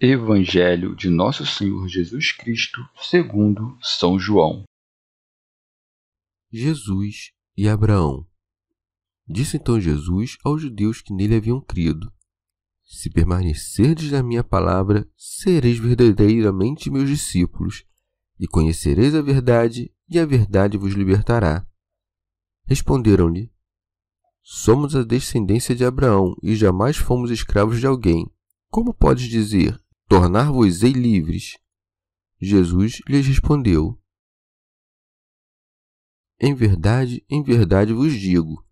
Evangelho 0.00 0.94
de 0.94 1.10
Nosso 1.10 1.44
Senhor 1.44 1.88
Jesus 1.88 2.30
Cristo, 2.30 2.80
segundo 3.02 3.76
São 3.82 4.16
João. 4.16 4.62
Jesus 6.52 7.32
e 7.56 7.68
Abraão. 7.68 8.24
Disse 9.26 9.56
então 9.56 9.80
Jesus 9.80 10.38
aos 10.44 10.62
judeus 10.62 11.02
que 11.02 11.12
nele 11.12 11.34
haviam 11.34 11.60
crido: 11.60 12.12
Se 12.84 13.10
permanecerdes 13.10 14.12
na 14.12 14.22
minha 14.22 14.44
palavra, 14.44 15.04
sereis 15.16 15.78
verdadeiramente 15.78 16.92
meus 16.92 17.08
discípulos, 17.08 17.84
e 18.38 18.46
conhecereis 18.46 19.16
a 19.16 19.20
verdade, 19.20 19.92
e 20.08 20.16
a 20.16 20.24
verdade 20.24 20.78
vos 20.78 20.94
libertará. 20.94 21.66
Responderam-lhe: 22.66 23.50
Somos 24.44 24.94
a 24.94 25.02
descendência 25.02 25.74
de 25.74 25.84
Abraão 25.84 26.36
e 26.40 26.54
jamais 26.54 26.96
fomos 26.96 27.32
escravos 27.32 27.80
de 27.80 27.86
alguém. 27.88 28.30
Como 28.70 28.94
podes 28.94 29.28
dizer: 29.28 29.76
tornar-vos-ei 30.08 30.92
livres. 30.92 31.58
Jesus 32.40 33.00
lhes 33.06 33.26
respondeu: 33.26 34.00
Em 36.40 36.54
verdade, 36.54 37.22
em 37.28 37.42
verdade 37.42 37.92
vos 37.92 38.14
digo: 38.14 38.64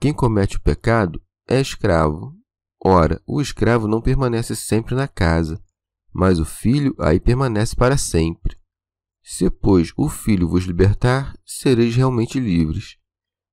quem 0.00 0.14
comete 0.14 0.56
o 0.56 0.60
pecado 0.60 1.22
é 1.46 1.60
escravo. 1.60 2.34
Ora, 2.82 3.22
o 3.26 3.42
escravo 3.42 3.86
não 3.86 4.00
permanece 4.00 4.56
sempre 4.56 4.94
na 4.94 5.06
casa, 5.06 5.62
mas 6.10 6.38
o 6.38 6.46
filho 6.46 6.94
aí 6.98 7.20
permanece 7.20 7.76
para 7.76 7.98
sempre. 7.98 8.58
Se, 9.22 9.50
pois, 9.50 9.92
o 9.98 10.08
filho 10.08 10.48
vos 10.48 10.64
libertar, 10.64 11.36
sereis 11.44 11.94
realmente 11.94 12.40
livres. 12.40 12.96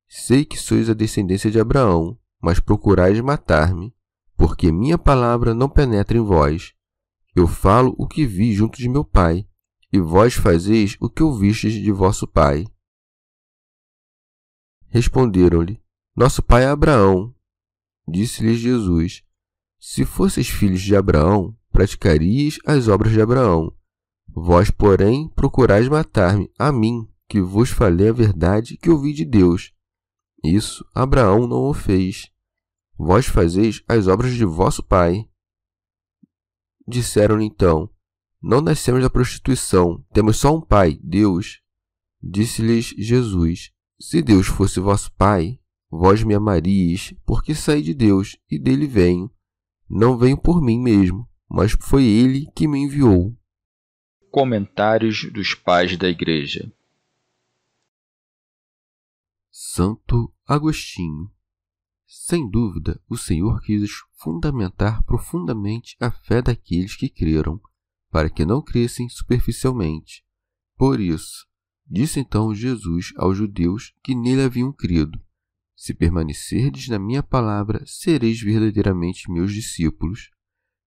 Sei 0.08 0.46
que 0.46 0.58
sois 0.58 0.90
a 0.90 0.94
descendência 0.94 1.52
de 1.52 1.60
Abraão, 1.60 2.18
mas 2.42 2.62
procurais 2.62 3.20
matar-me, 3.20 3.94
porque 4.38 4.72
minha 4.72 4.98
palavra 4.98 5.54
não 5.54 5.68
penetra 5.68 6.18
em 6.18 6.22
vós. 6.22 6.77
Eu 7.38 7.46
falo 7.46 7.94
o 8.00 8.08
que 8.08 8.26
vi 8.26 8.52
junto 8.52 8.80
de 8.80 8.90
meu 8.90 9.06
pai, 9.06 9.48
e 9.94 10.00
vós 10.00 10.34
fazeis 10.34 10.98
o 11.00 11.08
que 11.08 11.22
ouvistes 11.22 11.72
de 11.72 11.92
vosso 11.92 12.28
pai. 12.28 12.66
Responderam-lhe: 14.88 15.80
Nosso 16.16 16.42
pai 16.42 16.64
é 16.64 16.68
Abraão. 16.68 17.36
Disse-lhes 18.08 18.58
Jesus: 18.58 19.24
Se 19.80 20.04
fosseis 20.04 20.50
filhos 20.50 20.82
de 20.82 20.96
Abraão, 20.96 21.56
praticarias 21.72 22.58
as 22.66 22.88
obras 22.88 23.14
de 23.14 23.22
Abraão. 23.22 23.72
Vós, 24.28 24.72
porém, 24.72 25.30
procurais 25.30 25.88
matar-me, 25.88 26.52
a 26.58 26.72
mim, 26.72 27.08
que 27.30 27.40
vos 27.40 27.70
falei 27.70 28.10
a 28.10 28.14
verdade 28.14 28.78
que 28.78 28.90
ouvi 28.90 29.14
de 29.14 29.24
Deus. 29.24 29.72
Isso 30.44 30.84
Abraão 30.92 31.46
não 31.46 31.70
o 31.70 31.74
fez. 31.76 32.32
Vós 32.98 33.28
fazeis 33.28 33.84
as 33.88 34.08
obras 34.08 34.34
de 34.34 34.44
vosso 34.44 34.82
pai. 34.82 35.30
Disseram-lhe 36.88 37.44
então: 37.44 37.90
Não 38.42 38.62
nascemos 38.62 39.02
da 39.02 39.10
prostituição, 39.10 40.06
temos 40.14 40.38
só 40.38 40.56
um 40.56 40.62
pai, 40.62 40.98
Deus. 41.04 41.62
Disse-lhes 42.22 42.94
Jesus: 42.98 43.72
Se 44.00 44.22
Deus 44.22 44.48
fosse 44.48 44.80
vosso 44.80 45.12
pai, 45.14 45.60
vós 45.90 46.24
me 46.24 46.34
amaríeis, 46.34 47.14
porque 47.26 47.54
saí 47.54 47.82
de 47.82 47.94
Deus 47.94 48.38
e 48.50 48.58
dele 48.58 48.88
venho. 48.88 49.30
Não 49.90 50.18
venho 50.18 50.38
por 50.38 50.62
mim 50.62 50.80
mesmo, 50.80 51.28
mas 51.50 51.72
foi 51.80 52.04
ele 52.06 52.46
que 52.56 52.68
me 52.68 52.80
enviou. 52.80 53.36
Comentários 54.30 55.32
dos 55.32 55.56
Pais 55.56 55.98
da 55.98 56.10
Igreja 56.10 56.72
Santo 59.50 60.32
Agostinho 60.46 61.32
sem 62.08 62.50
dúvida, 62.50 63.02
o 63.10 63.18
Senhor 63.18 63.62
quis 63.62 63.92
fundamentar 64.16 65.04
profundamente 65.04 65.98
a 66.00 66.10
fé 66.10 66.42
daqueles 66.42 66.96
que 66.96 67.10
creram, 67.10 67.60
para 68.10 68.30
que 68.30 68.46
não 68.46 68.62
crescem 68.62 69.10
superficialmente. 69.10 70.24
Por 70.78 71.02
isso, 71.02 71.46
disse 71.86 72.22
então 72.22 72.56
Jesus 72.56 73.12
aos 73.18 73.38
judeus 73.38 73.94
que 74.02 74.16
nele 74.16 74.44
haviam 74.44 74.72
crido: 74.72 75.20
Se 75.76 75.94
permanecerdes 75.94 76.88
na 76.88 76.98
minha 76.98 77.22
palavra, 77.22 77.84
sereis 77.86 78.40
verdadeiramente 78.40 79.30
meus 79.30 79.54
discípulos. 79.54 80.30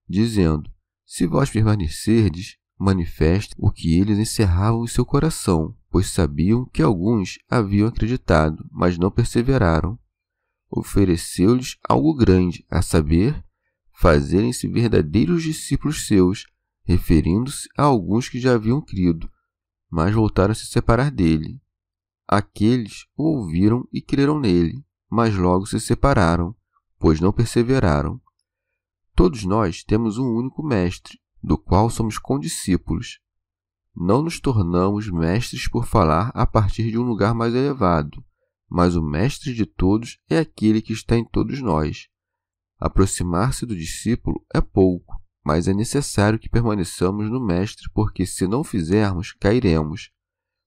Dizendo: 0.09 0.71
Se 1.05 1.27
vós 1.27 1.51
permanecerdes, 1.51 2.57
manifeste 2.79 3.53
o 3.59 3.71
que 3.71 3.93
eles 3.99 4.17
encerravam 4.17 4.83
em 4.83 4.87
seu 4.87 5.05
coração, 5.05 5.77
pois 5.87 6.07
sabiam 6.07 6.65
que 6.65 6.81
alguns 6.81 7.37
haviam 7.47 7.87
acreditado, 7.87 8.67
mas 8.71 8.97
não 8.97 9.11
perseveraram 9.11 9.99
ofereceu-lhes 10.71 11.77
algo 11.87 12.15
grande, 12.15 12.65
a 12.69 12.81
saber, 12.81 13.43
fazerem-se 13.93 14.67
verdadeiros 14.67 15.43
discípulos 15.43 16.07
seus, 16.07 16.45
referindo-se 16.83 17.67
a 17.77 17.83
alguns 17.83 18.29
que 18.29 18.39
já 18.39 18.53
haviam 18.53 18.81
crido, 18.81 19.29
mas 19.89 20.15
voltaram 20.15 20.53
a 20.53 20.55
se 20.55 20.65
separar 20.65 21.11
dele. 21.11 21.61
Aqueles 22.27 23.05
o 23.17 23.23
ouviram 23.23 23.85
e 23.91 24.01
creram 24.01 24.39
nele, 24.39 24.83
mas 25.09 25.35
logo 25.35 25.65
se 25.65 25.79
separaram, 25.79 26.55
pois 26.97 27.19
não 27.19 27.33
perseveraram. 27.33 28.21
Todos 29.13 29.43
nós 29.43 29.83
temos 29.83 30.17
um 30.17 30.33
único 30.33 30.63
mestre, 30.63 31.19
do 31.43 31.57
qual 31.57 31.89
somos 31.89 32.17
condiscípulos. 32.17 33.19
Não 33.93 34.21
nos 34.21 34.39
tornamos 34.39 35.09
mestres 35.11 35.67
por 35.67 35.85
falar 35.85 36.31
a 36.33 36.47
partir 36.47 36.89
de 36.89 36.97
um 36.97 37.03
lugar 37.03 37.33
mais 37.33 37.53
elevado, 37.53 38.23
mas 38.71 38.95
o 38.95 39.01
mestre 39.01 39.53
de 39.53 39.65
todos 39.65 40.17
é 40.29 40.39
aquele 40.39 40.81
que 40.81 40.93
está 40.93 41.17
em 41.17 41.25
todos 41.25 41.61
nós. 41.61 42.07
Aproximar-se 42.79 43.65
do 43.65 43.75
discípulo 43.75 44.41
é 44.53 44.61
pouco, 44.61 45.21
mas 45.43 45.67
é 45.67 45.73
necessário 45.73 46.39
que 46.39 46.49
permaneçamos 46.49 47.29
no 47.29 47.45
mestre, 47.45 47.89
porque 47.93 48.25
se 48.25 48.47
não 48.47 48.63
fizermos, 48.63 49.33
cairemos. 49.33 50.09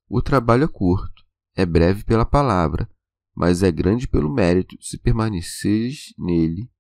O 0.07 0.21
trabalho 0.21 0.65
é 0.65 0.69
curto, 0.69 1.25
é 1.57 1.65
breve 1.65 2.05
pela 2.05 2.27
palavra, 2.27 2.91
mas 3.35 3.63
é 3.63 3.73
grande 3.73 4.07
pelo 4.07 4.31
mérito 4.31 4.77
se 4.83 4.99
permaneceres 4.99 6.13
nele. 6.19 6.71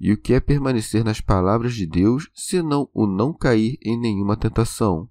E 0.00 0.12
o 0.12 0.20
que 0.20 0.34
é 0.34 0.40
permanecer 0.40 1.04
nas 1.04 1.20
palavras 1.20 1.74
de 1.74 1.86
Deus, 1.86 2.28
senão 2.34 2.90
o 2.92 3.06
não 3.06 3.32
cair 3.32 3.78
em 3.82 3.96
nenhuma 3.96 4.36
tentação? 4.36 5.08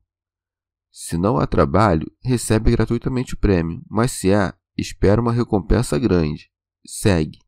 Se 0.92 1.18
não 1.18 1.38
há 1.38 1.48
trabalho, 1.48 2.12
recebe 2.22 2.72
gratuitamente 2.72 3.36
o 3.36 3.38
prêmio, 3.38 3.81
mas 3.90 4.12
se 4.12 4.34
há, 4.34 4.54
espera 4.80 5.22
uma 5.22 5.31
recompensa 5.31 5.98
grande. 5.98 6.50
Segue, 6.86 7.40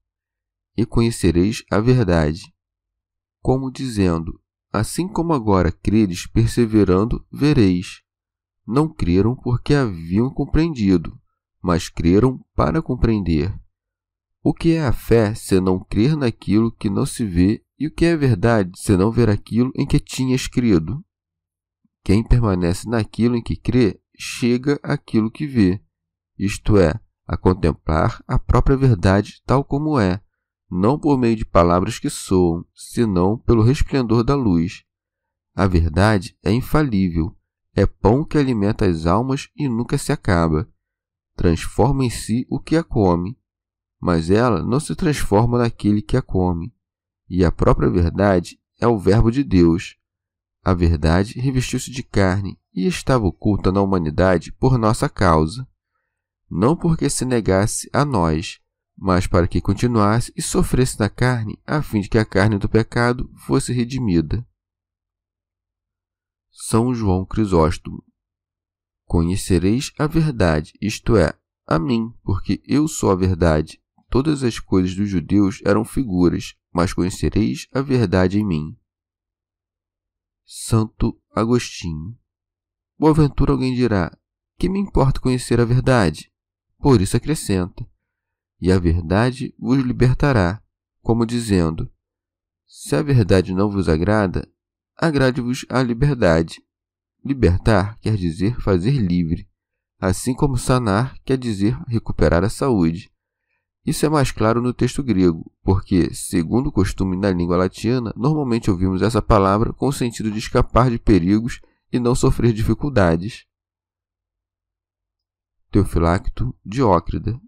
e 0.78 0.86
conhecereis 0.86 1.63
a 1.72 1.80
verdade. 1.80 2.54
Como 3.42 3.72
dizendo, 3.72 4.39
assim 4.72 5.07
como 5.07 5.33
agora 5.33 5.72
creres 5.72 6.28
perseverando, 6.28 7.25
vereis. 7.31 8.01
Não 8.66 8.88
creram 8.88 9.36
porque 9.36 9.74
haviam 9.74 10.30
compreendido, 10.30 11.19
mas 11.62 11.89
creram 11.89 12.39
para 12.56 12.81
compreender. 12.81 13.54
O 14.44 14.54
que 14.54 14.74
é 14.74 14.86
a 14.86 14.94
fé 14.94 15.36
se 15.36 15.60
não 15.60 15.80
crer 15.80 16.16
naquilo 16.16 16.72
que 16.72 16.89
não 16.89 17.06
se 17.06 17.25
vê, 17.25 17.63
e 17.77 17.88
o 17.88 17.92
que 17.92 18.06
é 18.06 18.16
verdade 18.16 18.72
se 18.75 18.95
não 18.95 19.12
ver 19.12 19.30
aquilo 19.30 19.72
em 19.75 19.86
que 19.86 20.00
tinhas 20.00 20.48
crido? 20.48 21.04
Quem 22.04 22.24
permanece 22.24 22.88
naquilo 22.88 23.36
em 23.36 23.42
que 23.42 23.56
crê, 23.56 24.00
chega 24.18 24.80
àquilo 24.84 25.31
que 25.31 25.45
vê, 25.45 25.81
isto 26.38 26.77
é, 26.77 27.00
a 27.31 27.38
contemplar 27.38 28.22
a 28.28 28.38
própria 28.38 28.75
verdade 28.75 29.42
tal 29.45 29.63
como 29.63 29.98
é, 29.98 30.22
não 30.69 31.00
por 31.00 31.18
meio 31.18 31.38
de 31.38 31.45
palavras 31.45 31.98
que 31.98 32.10
soam, 32.10 32.66
senão 32.75 33.38
pelo 33.38 33.63
resplendor 33.63 34.22
da 34.22 34.36
luz. 34.36 34.83
A 35.56 35.66
verdade 35.66 36.38
é 36.44 36.51
infalível, 36.51 37.33
é 37.74 37.86
pão 37.86 38.25
que 38.25 38.38
alimenta 38.38 38.86
as 38.86 39.06
almas 39.06 39.48
e 39.56 39.69
nunca 39.69 39.98
se 39.98 40.12
acaba. 40.12 40.68
Transforma 41.33 42.04
em 42.04 42.10
si 42.10 42.45
o 42.50 42.60
que 42.60 42.75
a 42.75 42.83
come, 42.83 43.39
mas 43.98 44.30
ela 44.30 44.62
não 44.62 44.81
se 44.81 44.94
transforma 44.94 45.57
naquele 45.57 46.01
que 46.01 46.18
a 46.18 46.22
come. 46.22 46.75
E 47.30 47.45
a 47.45 47.51
própria 47.51 47.89
verdade 47.89 48.60
é 48.77 48.86
o 48.86 49.00
Verbo 49.00 49.31
de 49.31 49.42
Deus. 49.42 49.95
A 50.66 50.74
verdade 50.74 51.39
revestiu-se 51.39 51.92
de 51.92 52.04
carne 52.04 52.60
e 52.74 52.86
estava 52.88 53.25
oculta 53.25 53.72
na 53.72 53.81
humanidade 53.81 54.51
por 54.51 54.77
nossa 54.77 55.07
causa. 55.07 55.66
Não 56.53 56.75
porque 56.75 57.09
se 57.09 57.24
negasse 57.24 57.89
a 57.94 58.03
nós, 58.03 58.59
mas 58.98 59.25
para 59.25 59.48
que 59.48 59.62
continuasse 59.62 60.33
e 60.36 60.42
sofresse 60.42 61.00
na 61.00 61.09
carne, 61.09 61.57
a 61.65 61.81
fim 61.81 62.01
de 62.01 62.09
que 62.09 62.18
a 62.18 62.25
carne 62.25 62.57
do 62.57 62.68
pecado 62.68 63.31
fosse 63.48 63.71
redimida. 63.71 64.45
São 66.51 66.94
João 66.94 67.25
Crisóstomo. 67.25 68.03
Conhecereis 69.06 69.94
a 69.98 70.07
verdade, 70.07 70.74
isto 70.81 71.15
é, 71.15 71.33
a 71.65 71.80
mim, 71.80 72.13
porque 72.21 72.62
eu 72.65 72.86
sou 72.86 73.12
a 73.12 73.15
verdade. 73.15 73.81
Todas 74.09 74.44
as 74.44 74.59
coisas 74.59 74.94
dos 74.94 75.07
judeus 75.07 75.62
eram 75.65 75.86
figuras, 75.86 76.53
mas 76.69 76.94
conhecereis 76.94 77.65
a 77.74 77.81
verdade 77.81 78.38
em 78.38 78.45
mim. 78.45 78.77
Santo 80.45 81.18
Agostinho. 81.33 82.19
Boaventura 83.00 83.53
alguém 83.53 83.74
dirá: 83.74 84.12
Que 84.57 84.68
me 84.68 84.80
importa 84.80 85.21
conhecer 85.21 85.62
a 85.62 85.65
verdade? 85.65 86.31
Por 86.81 87.00
isso 87.00 87.16
acrescenta: 87.16 87.88
E 88.60 88.72
a 88.72 88.80
verdade 88.80 89.54
vos 89.60 89.78
libertará, 89.78 90.62
como 91.01 91.25
dizendo: 91.25 91.89
Se 92.66 92.95
a 92.95 93.04
verdade 93.04 93.54
não 93.54 93.69
vos 93.69 93.88
agrada, 93.88 94.48
agrade-vos 94.98 95.66
a 95.69 95.81
liberdade. 95.83 96.62
Libertar 97.24 98.00
quer 98.00 98.16
dizer 98.16 98.60
fazer 98.60 98.94
livre, 98.94 99.48
assim 100.00 100.33
como 100.33 100.57
sanar 100.57 101.16
quer 101.24 101.38
dizer 101.38 101.78
recuperar 101.88 102.44
a 102.44 102.50
saúde. 102.50 103.12
Isso 103.86 104.06
é 104.06 104.10
mais 104.10 104.31
claro 104.31 104.62
no 104.62 104.74
texto 104.74 105.04
grego, 105.04 105.51
porque, 105.63 106.12
segundo 106.13 106.68
o 106.68 106.72
costume 106.72 107.16
na 107.16 107.31
língua 107.31 107.57
latina, 107.57 108.12
normalmente 108.16 108.72
ouvimos 108.72 109.04
essa 109.04 109.22
palavra 109.22 109.72
com 109.74 109.88
o 109.88 109.94
sentido 109.94 110.31
de 110.31 110.39
escapar 110.39 110.89
de 110.89 110.98
perigos 110.98 111.60
e 111.92 112.00
não 112.00 112.16
sofrer 112.16 112.54
dificuldades. 112.54 113.45
Teofilacto 115.71 116.53
Diócrida. 116.65 117.39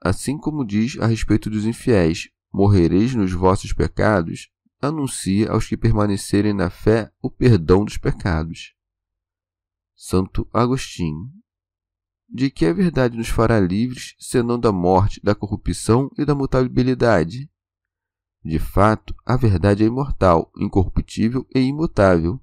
Assim 0.00 0.38
como 0.38 0.64
diz 0.64 0.96
a 1.00 1.06
respeito 1.06 1.50
dos 1.50 1.64
infiéis, 1.64 2.30
morrereis 2.52 3.16
nos 3.16 3.32
vossos 3.32 3.72
pecados, 3.72 4.48
anuncia 4.80 5.50
aos 5.50 5.66
que 5.66 5.76
permanecerem 5.76 6.52
na 6.52 6.70
fé 6.70 7.10
o 7.20 7.28
perdão 7.28 7.84
dos 7.84 7.96
pecados. 7.98 8.74
Santo 9.96 10.48
Agostinho. 10.52 11.32
De 12.28 12.48
que 12.48 12.64
a 12.64 12.72
verdade 12.72 13.16
nos 13.16 13.28
fará 13.28 13.58
livres, 13.58 14.14
senão 14.20 14.58
da 14.58 14.70
morte, 14.70 15.20
da 15.22 15.34
corrupção 15.34 16.10
e 16.16 16.24
da 16.24 16.34
mutabilidade? 16.34 17.50
De 18.44 18.58
fato, 18.58 19.14
a 19.24 19.36
verdade 19.36 19.82
é 19.82 19.86
imortal, 19.86 20.52
incorruptível 20.56 21.46
e 21.54 21.60
imutável. 21.60 22.40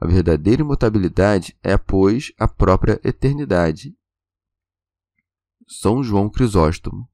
A 0.00 0.06
verdadeira 0.06 0.62
imutabilidade 0.62 1.56
é, 1.62 1.76
pois, 1.76 2.32
a 2.38 2.48
própria 2.48 3.00
eternidade. 3.04 3.97
São 5.68 6.02
João 6.02 6.28
Crisóstomo. 6.28 7.08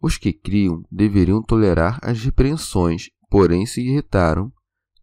Os 0.00 0.16
que 0.16 0.32
criam 0.32 0.82
deveriam 0.90 1.42
tolerar 1.42 1.98
as 2.02 2.22
repreensões 2.22 3.10
porém 3.28 3.66
se 3.66 3.80
irritaram. 3.80 4.52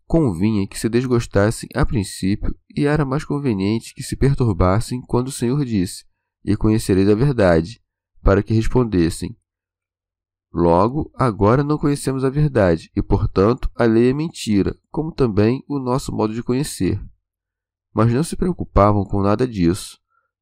Convinha 0.07 0.68
que 0.68 0.78
se 0.78 0.88
desgostassem 0.88 1.68
a 1.74 1.84
princípio, 1.84 2.56
e 2.75 2.86
era 2.86 3.04
mais 3.04 3.24
conveniente 3.24 3.94
que 3.96 4.04
se 4.04 4.16
perturbassem 4.16 5.02
quando 5.02 5.30
o 5.30 5.31
Senhor 5.31 5.66
disse: 5.66 6.06
E 6.44 6.56
conhecereis 6.56 7.10
a 7.10 7.16
verdade, 7.16 7.81
para 8.22 8.44
que 8.44 8.54
respondessem: 8.54 9.36
Logo, 10.54 11.12
agora 11.16 11.63
não 11.63 11.78
conhecemos 11.78 12.24
a 12.24 12.30
verdade, 12.30 12.92
e 12.96 13.01
portanto 13.01 13.69
a 13.75 13.86
lei 13.86 14.12
é 14.12 14.13
mentira, 14.13 14.78
como 14.92 15.12
também 15.12 15.63
o 15.68 15.80
nosso 15.80 16.13
modo 16.13 16.34
de 16.34 16.44
conhecer. 16.44 17.04
Mas 17.92 18.13
não 18.13 18.24
se 18.24 18.36
preocupavam 18.36 19.04
com 19.06 19.24
nada 19.24 19.48
disso. 19.48 20.00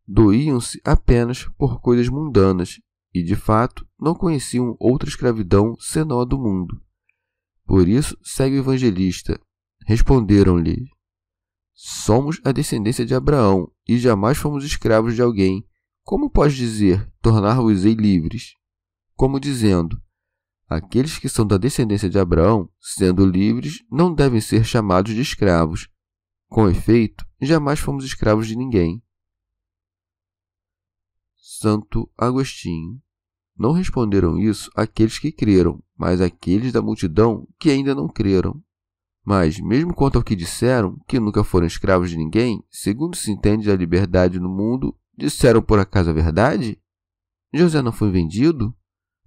Doíam-se 0.07 0.81
apenas 0.83 1.45
por 1.57 1.79
coisas 1.79 2.09
mundanas, 2.09 2.79
e 3.13 3.23
de 3.23 3.35
fato 3.35 3.88
não 4.00 4.15
conheciam 4.15 4.75
outra 4.79 5.07
escravidão 5.07 5.75
senão 5.79 6.19
a 6.19 6.25
do 6.25 6.38
mundo. 6.38 6.81
Por 7.65 7.88
isso, 7.88 8.17
segue 8.21 8.57
o 8.57 8.59
evangelista. 8.59 9.39
Responderam-lhe: 9.85 10.88
Somos 11.73 12.39
a 12.44 12.51
descendência 12.51 13.05
de 13.05 13.15
Abraão 13.15 13.71
e 13.88 13.97
jamais 13.97 14.38
fomos 14.38 14.63
escravos 14.63 15.15
de 15.15 15.21
alguém. 15.21 15.65
Como 16.03 16.29
pode 16.29 16.56
dizer, 16.56 17.09
tornar-vos-ei 17.21 17.94
livres? 17.94 18.53
Como 19.15 19.39
dizendo, 19.39 20.01
aqueles 20.67 21.17
que 21.17 21.29
são 21.29 21.45
da 21.45 21.57
descendência 21.57 22.09
de 22.09 22.19
Abraão, 22.19 22.69
sendo 22.79 23.25
livres, 23.25 23.83
não 23.91 24.13
devem 24.13 24.41
ser 24.41 24.65
chamados 24.65 25.13
de 25.13 25.21
escravos. 25.21 25.89
Com 26.47 26.69
efeito, 26.69 27.25
jamais 27.41 27.79
fomos 27.79 28.06
escravos 28.06 28.47
de 28.47 28.56
ninguém. 28.56 29.02
Santo 31.59 32.09
Agostinho. 32.17 33.00
Não 33.57 33.71
responderam 33.71 34.39
isso 34.39 34.71
aqueles 34.75 35.19
que 35.19 35.31
creram, 35.31 35.83
mas 35.95 36.19
aqueles 36.19 36.73
da 36.73 36.81
multidão 36.81 37.47
que 37.59 37.69
ainda 37.69 37.94
não 37.94 38.07
creram. 38.07 38.61
Mas, 39.23 39.59
mesmo 39.59 39.94
quanto 39.94 40.17
ao 40.17 40.23
que 40.23 40.35
disseram, 40.35 41.00
que 41.07 41.19
nunca 41.19 41.44
foram 41.44 41.67
escravos 41.67 42.09
de 42.09 42.17
ninguém, 42.17 42.63
segundo 42.69 43.15
se 43.15 43.31
entende 43.31 43.69
a 43.69 43.75
liberdade 43.75 44.39
no 44.39 44.50
mundo, 44.50 44.97
disseram 45.15 45.61
por 45.61 45.79
acaso 45.79 46.09
a 46.09 46.13
verdade? 46.13 46.81
José 47.53 47.81
não 47.81 47.91
foi 47.91 48.09
vendido? 48.09 48.75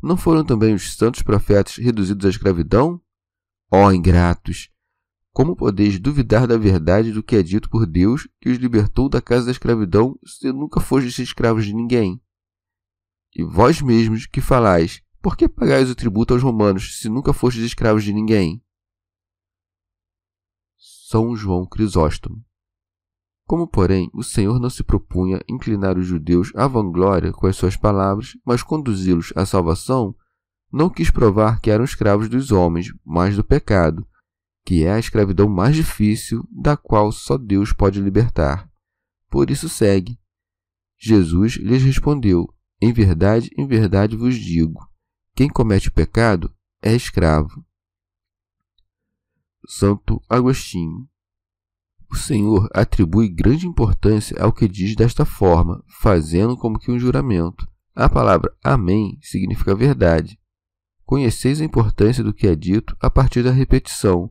Não 0.02 0.16
foram 0.16 0.44
também 0.44 0.74
os 0.74 0.96
santos 0.96 1.22
profetas 1.22 1.76
reduzidos 1.76 2.26
à 2.26 2.28
escravidão? 2.28 3.00
Ó 3.70 3.86
oh, 3.86 3.92
ingratos! 3.92 4.68
Como 5.36 5.54
podeis 5.54 6.00
duvidar 6.00 6.46
da 6.46 6.56
verdade 6.56 7.12
do 7.12 7.22
que 7.22 7.36
é 7.36 7.42
dito 7.42 7.68
por 7.68 7.84
Deus, 7.84 8.26
que 8.40 8.48
os 8.48 8.56
libertou 8.56 9.06
da 9.06 9.20
casa 9.20 9.44
da 9.44 9.52
escravidão, 9.52 10.18
se 10.24 10.50
nunca 10.50 10.80
fostes 10.80 11.18
escravos 11.18 11.66
de 11.66 11.74
ninguém? 11.74 12.18
E 13.34 13.44
vós 13.44 13.82
mesmos 13.82 14.24
que 14.24 14.40
falais, 14.40 15.02
por 15.20 15.36
que 15.36 15.46
pagais 15.46 15.90
o 15.90 15.94
tributo 15.94 16.32
aos 16.32 16.42
romanos, 16.42 16.98
se 16.98 17.10
nunca 17.10 17.34
fostes 17.34 17.62
escravos 17.64 18.02
de 18.02 18.14
ninguém? 18.14 18.64
São 20.78 21.36
João 21.36 21.66
Crisóstomo. 21.66 22.42
Como, 23.46 23.68
porém, 23.68 24.08
o 24.14 24.22
Senhor 24.22 24.58
não 24.58 24.70
se 24.70 24.82
propunha 24.82 25.42
inclinar 25.46 25.98
os 25.98 26.06
judeus 26.06 26.50
à 26.54 26.66
vanglória 26.66 27.30
com 27.30 27.46
as 27.46 27.56
suas 27.56 27.76
palavras, 27.76 28.38
mas 28.42 28.62
conduzi-los 28.62 29.34
à 29.36 29.44
salvação, 29.44 30.16
não 30.72 30.88
quis 30.88 31.10
provar 31.10 31.60
que 31.60 31.70
eram 31.70 31.84
escravos 31.84 32.26
dos 32.26 32.50
homens, 32.52 32.90
mas 33.04 33.36
do 33.36 33.44
pecado, 33.44 34.08
que 34.66 34.84
é 34.84 34.92
a 34.92 34.98
escravidão 34.98 35.48
mais 35.48 35.76
difícil, 35.76 36.44
da 36.50 36.76
qual 36.76 37.12
só 37.12 37.38
Deus 37.38 37.72
pode 37.72 38.00
libertar. 38.00 38.68
Por 39.30 39.48
isso 39.48 39.68
segue. 39.68 40.18
Jesus 40.98 41.52
lhes 41.54 41.84
respondeu: 41.84 42.52
Em 42.82 42.92
verdade, 42.92 43.48
em 43.56 43.64
verdade 43.64 44.16
vos 44.16 44.34
digo, 44.34 44.84
quem 45.36 45.48
comete 45.48 45.88
pecado 45.88 46.52
é 46.82 46.92
escravo. 46.92 47.64
Santo 49.68 50.20
Agostinho. 50.28 51.08
O 52.10 52.16
Senhor 52.16 52.68
atribui 52.72 53.28
grande 53.28 53.66
importância 53.68 54.36
ao 54.42 54.52
que 54.52 54.66
diz 54.66 54.96
desta 54.96 55.24
forma, 55.24 55.84
fazendo 56.00 56.56
como 56.56 56.78
que 56.78 56.90
um 56.90 56.98
juramento. 56.98 57.68
A 57.94 58.08
palavra 58.08 58.52
Amém 58.64 59.16
significa 59.22 59.76
verdade. 59.76 60.40
Conheceis 61.04 61.60
a 61.60 61.64
importância 61.64 62.24
do 62.24 62.34
que 62.34 62.48
é 62.48 62.56
dito 62.56 62.96
a 63.00 63.08
partir 63.08 63.44
da 63.44 63.52
repetição. 63.52 64.30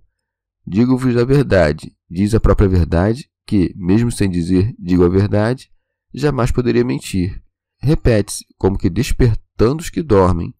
Digo-vos 0.68 1.16
a 1.16 1.24
verdade, 1.24 1.96
diz 2.10 2.34
a 2.34 2.40
própria 2.40 2.68
verdade, 2.68 3.30
que, 3.46 3.74
mesmo 3.76 4.12
sem 4.12 4.30
dizer 4.30 4.76
digo 4.80 5.06
a 5.06 5.10
verdade, 5.10 5.72
jamais 6.14 6.52
poderia 6.52 6.84
mentir. 6.84 7.42
Repete-se, 7.80 8.46
como 8.58 8.78
que 8.78 8.90
despertando 8.90 9.82
os 9.82 9.90
que 9.90 10.02
dormem, 10.02 10.56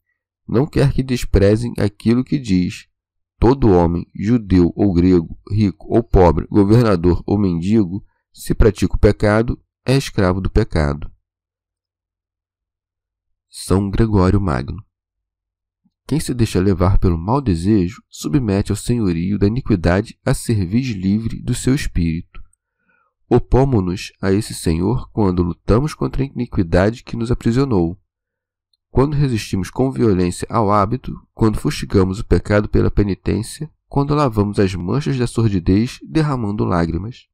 não 0.48 0.68
quer 0.68 0.94
que 0.94 1.02
desprezem 1.02 1.74
aquilo 1.80 2.24
que 2.24 2.38
diz. 2.38 2.88
Todo 3.40 3.72
homem, 3.72 4.06
judeu 4.14 4.72
ou 4.76 4.94
grego, 4.94 5.38
rico 5.52 5.88
ou 5.90 6.04
pobre, 6.04 6.46
governador 6.50 7.24
ou 7.26 7.38
mendigo, 7.38 8.06
se 8.32 8.54
pratica 8.54 8.96
o 8.96 9.00
pecado, 9.00 9.60
é 9.86 9.96
escravo 9.96 10.40
do 10.40 10.50
pecado. 10.50 11.12
São 13.50 13.90
Gregório 13.90 14.40
Magno. 14.40 14.86
Quem 16.08 16.20
se 16.20 16.34
deixa 16.34 16.60
levar 16.60 16.98
pelo 16.98 17.18
mau 17.18 17.42
desejo 17.42 18.02
submete 18.10 18.72
ao 18.72 18.76
senhorio 18.76 19.40
da 19.40 19.48
iniquidade 19.48 20.18
a 20.24 20.34
cerviz 20.34 20.88
livre 20.88 21.42
do 21.42 21.54
seu 21.54 21.74
espírito. 21.74 22.42
Opomos-nos 23.28 24.14
a 24.22 24.32
esse 24.32 24.54
senhor 24.54 25.10
quando 25.12 25.42
lutamos 25.42 25.94
contra 25.94 26.24
a 26.24 26.26
iniquidade 26.26 27.04
que 27.04 27.18
nos 27.18 27.32
aprisionou 27.32 28.00
quando 28.96 29.14
resistimos 29.14 29.70
com 29.70 29.92
violência 29.92 30.48
ao 30.50 30.72
hábito, 30.72 31.14
quando 31.34 31.60
fustigamos 31.60 32.22
o 32.22 32.26
pecado 32.26 32.70
pela 32.70 32.90
penitência, 32.90 33.70
quando 33.90 34.16
lavamos 34.16 34.58
as 34.58 34.74
manchas 34.74 35.18
da 35.18 35.28
sordidez 35.28 36.00
derramando 36.02 36.64
lágrimas. 36.64 37.28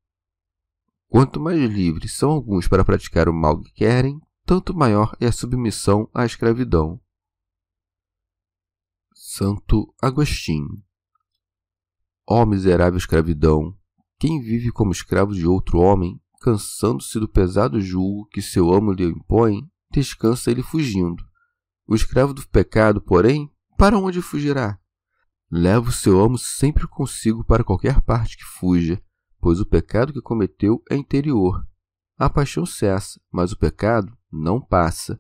Quanto 1.08 1.40
mais 1.40 1.60
livres 1.60 2.14
são 2.14 2.32
alguns 2.32 2.68
para 2.68 2.84
praticar 2.84 3.30
o 3.30 3.34
mal 3.34 3.62
que 3.62 3.72
querem, 3.74 4.20
tanto 4.44 4.76
maior 4.76 5.16
é 5.20 5.28
a 5.28 5.32
submissão 5.32 6.10
à 6.16 6.26
escravidão. 6.26 7.00
Santo 9.34 9.96
Agostinho 10.02 10.84
Ó 12.30 12.46
miserável 12.46 12.98
escravidão, 12.98 13.74
quem 14.20 14.42
vive 14.42 14.74
como 14.74 14.92
escravo 14.92 15.34
de 15.34 15.48
outro 15.48 15.80
homem, 15.80 16.22
cansando-se 16.42 17.18
do 17.18 17.30
pesado 17.30 17.80
jugo 17.80 18.28
que 18.28 18.42
seu 18.42 18.74
amo 18.74 18.92
lhe 18.92 19.06
impõe, 19.06 19.72
descansa 19.90 20.52
ele 20.52 20.62
fugindo. 20.62 21.24
O 21.88 21.96
escravo 21.96 22.34
do 22.34 22.46
pecado, 22.50 23.00
porém, 23.02 23.50
para 23.78 23.98
onde 23.98 24.22
fugirá? 24.22 24.78
Leva 25.50 25.88
o 25.88 25.94
seu 25.94 26.20
amo 26.20 26.38
sempre 26.38 26.86
consigo 26.86 27.42
para 27.42 27.64
qualquer 27.64 28.02
parte 28.02 28.36
que 28.36 28.44
fuja, 28.44 29.02
pois 29.40 29.62
o 29.62 29.66
pecado 29.66 30.12
que 30.12 30.22
cometeu 30.22 30.84
é 30.92 30.98
interior. 30.98 31.66
A 32.18 32.30
paixão 32.30 32.66
cessa, 32.66 33.18
mas 33.32 33.54
o 33.54 33.58
pecado 33.58 34.14
não 34.30 34.60
passa. 34.60 35.18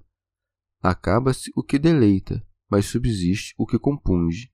Acaba-se 0.83 1.49
o 1.55 1.63
que 1.63 1.79
deleita, 1.79 2.45
mas 2.71 2.85
subsiste 2.85 3.53
o 3.57 3.67
que 3.67 3.77
compunge. 3.77 4.49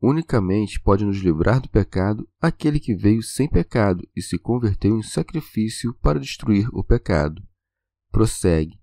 Unicamente 0.00 0.80
pode 0.80 1.04
nos 1.04 1.18
livrar 1.18 1.60
do 1.60 1.68
pecado 1.68 2.26
aquele 2.40 2.80
que 2.80 2.94
veio 2.94 3.22
sem 3.22 3.48
pecado 3.48 4.08
e 4.16 4.22
se 4.22 4.38
converteu 4.38 4.96
em 4.96 5.02
sacrifício 5.02 5.94
para 6.00 6.18
destruir 6.18 6.68
o 6.72 6.82
pecado. 6.82 7.42
Prossegue. 8.10 8.80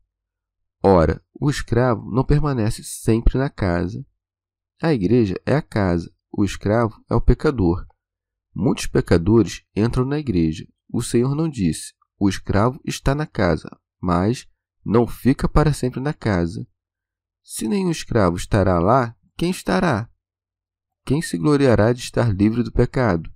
Ora, 0.83 1.24
o 1.33 1.50
escravo 1.50 2.12
não 2.12 2.24
permanece 2.24 2.83
sempre 2.83 3.38
na 3.38 3.50
casa. 3.50 4.05
A 4.81 4.93
igreja 4.93 5.36
é 5.45 5.55
a 5.55 5.62
casa, 5.62 6.13
o 6.31 6.43
escravo 6.43 7.03
é 7.10 7.15
o 7.15 7.22
pecador. 7.22 7.86
Muitos 8.53 8.86
pecadores 8.86 9.63
entram 9.75 10.05
na 10.05 10.19
igreja. 10.19 10.67
O 10.91 11.01
Senhor 11.01 11.36
não 11.36 11.50
disse: 11.50 11.93
o 12.19 12.29
escravo 12.29 12.79
está 12.86 13.15
na 13.15 13.25
casa, 13.25 13.69
mas 14.00 14.48
não 14.86 15.07
fica 15.07 15.48
para 15.48 15.74
sempre 15.74 16.00
na 16.00 16.13
casa. 16.13 16.67
Se 17.43 17.67
nenhum 17.67 17.91
escravo 17.91 18.38
estará 18.38 18.79
lá, 18.79 19.15
quem 19.35 19.51
estará? 19.51 20.09
Quem 21.05 21.21
se 21.21 21.38
gloriará 21.38 21.91
de 21.91 22.00
estar 22.00 22.33
livre 22.33 22.63
do 22.63 22.71
pecado? 22.71 23.29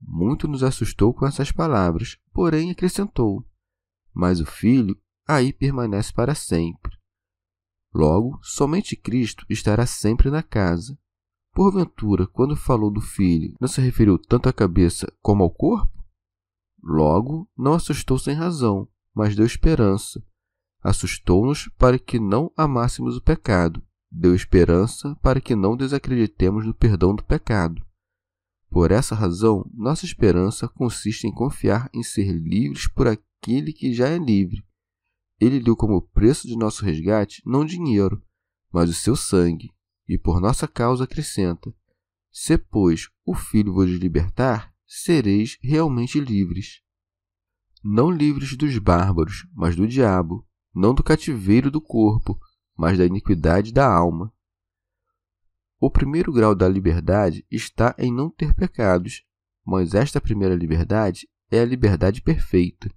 Muito 0.00 0.48
nos 0.48 0.64
assustou 0.64 1.14
com 1.14 1.24
essas 1.24 1.52
palavras, 1.52 2.18
porém 2.32 2.72
acrescentou: 2.72 3.46
Mas 4.12 4.40
o 4.40 4.44
filho 4.44 5.00
aí 5.26 5.52
permanece 5.52 6.12
para 6.12 6.34
sempre. 6.34 6.96
Logo, 7.94 8.40
somente 8.42 8.96
Cristo 8.96 9.46
estará 9.48 9.86
sempre 9.86 10.28
na 10.28 10.42
casa. 10.42 10.98
Porventura, 11.52 12.26
quando 12.26 12.56
falou 12.56 12.90
do 12.90 13.00
filho, 13.00 13.54
não 13.60 13.68
se 13.68 13.80
referiu 13.80 14.18
tanto 14.18 14.48
à 14.48 14.52
cabeça 14.52 15.10
como 15.22 15.44
ao 15.44 15.50
corpo? 15.50 16.04
Logo, 16.82 17.48
não 17.56 17.72
assustou 17.72 18.18
sem 18.18 18.34
razão, 18.34 18.88
mas 19.14 19.34
deu 19.34 19.46
esperança. 19.46 20.22
Assustou-nos 20.86 21.68
para 21.78 21.98
que 21.98 22.20
não 22.20 22.52
amássemos 22.56 23.16
o 23.16 23.22
pecado, 23.22 23.82
deu 24.10 24.34
esperança 24.34 25.16
para 25.22 25.40
que 25.40 25.56
não 25.56 25.76
desacreditemos 25.76 26.64
no 26.64 26.74
perdão 26.74 27.14
do 27.14 27.24
pecado. 27.24 27.84
Por 28.70 28.90
essa 28.90 29.14
razão, 29.14 29.68
nossa 29.74 30.04
esperança 30.04 30.68
consiste 30.68 31.26
em 31.26 31.32
confiar 31.32 31.88
em 31.92 32.02
ser 32.02 32.30
livres 32.32 32.86
por 32.86 33.08
aquele 33.08 33.72
que 33.72 33.92
já 33.92 34.08
é 34.08 34.18
livre 34.18 34.66
ele 35.38 35.60
deu 35.60 35.76
como 35.76 36.00
preço 36.00 36.46
de 36.46 36.56
nosso 36.56 36.84
resgate 36.84 37.42
não 37.44 37.64
dinheiro, 37.64 38.22
mas 38.72 38.88
o 38.88 38.94
seu 38.94 39.14
sangue, 39.14 39.70
e 40.08 40.18
por 40.18 40.40
nossa 40.40 40.66
causa 40.66 41.04
acrescenta: 41.04 41.74
Se, 42.30 42.56
pois, 42.56 43.08
o 43.24 43.34
Filho 43.34 43.72
vos 43.74 43.90
libertar, 43.90 44.72
sereis 44.86 45.58
realmente 45.60 46.18
livres. 46.18 46.80
Não 47.84 48.10
livres 48.10 48.56
dos 48.56 48.76
bárbaros, 48.78 49.46
mas 49.54 49.76
do 49.76 49.86
diabo, 49.86 50.45
não 50.76 50.94
do 50.94 51.02
cativeiro 51.02 51.70
do 51.70 51.80
corpo, 51.80 52.38
mas 52.76 52.98
da 52.98 53.04
iniquidade 53.04 53.72
da 53.72 53.90
alma. 53.90 54.32
O 55.80 55.90
primeiro 55.90 56.32
grau 56.32 56.54
da 56.54 56.68
liberdade 56.68 57.44
está 57.50 57.94
em 57.98 58.12
não 58.12 58.30
ter 58.30 58.54
pecados, 58.54 59.24
mas 59.64 59.94
esta 59.94 60.20
primeira 60.20 60.54
liberdade 60.54 61.28
é 61.50 61.60
a 61.60 61.64
liberdade 61.64 62.22
perfeita 62.22 62.88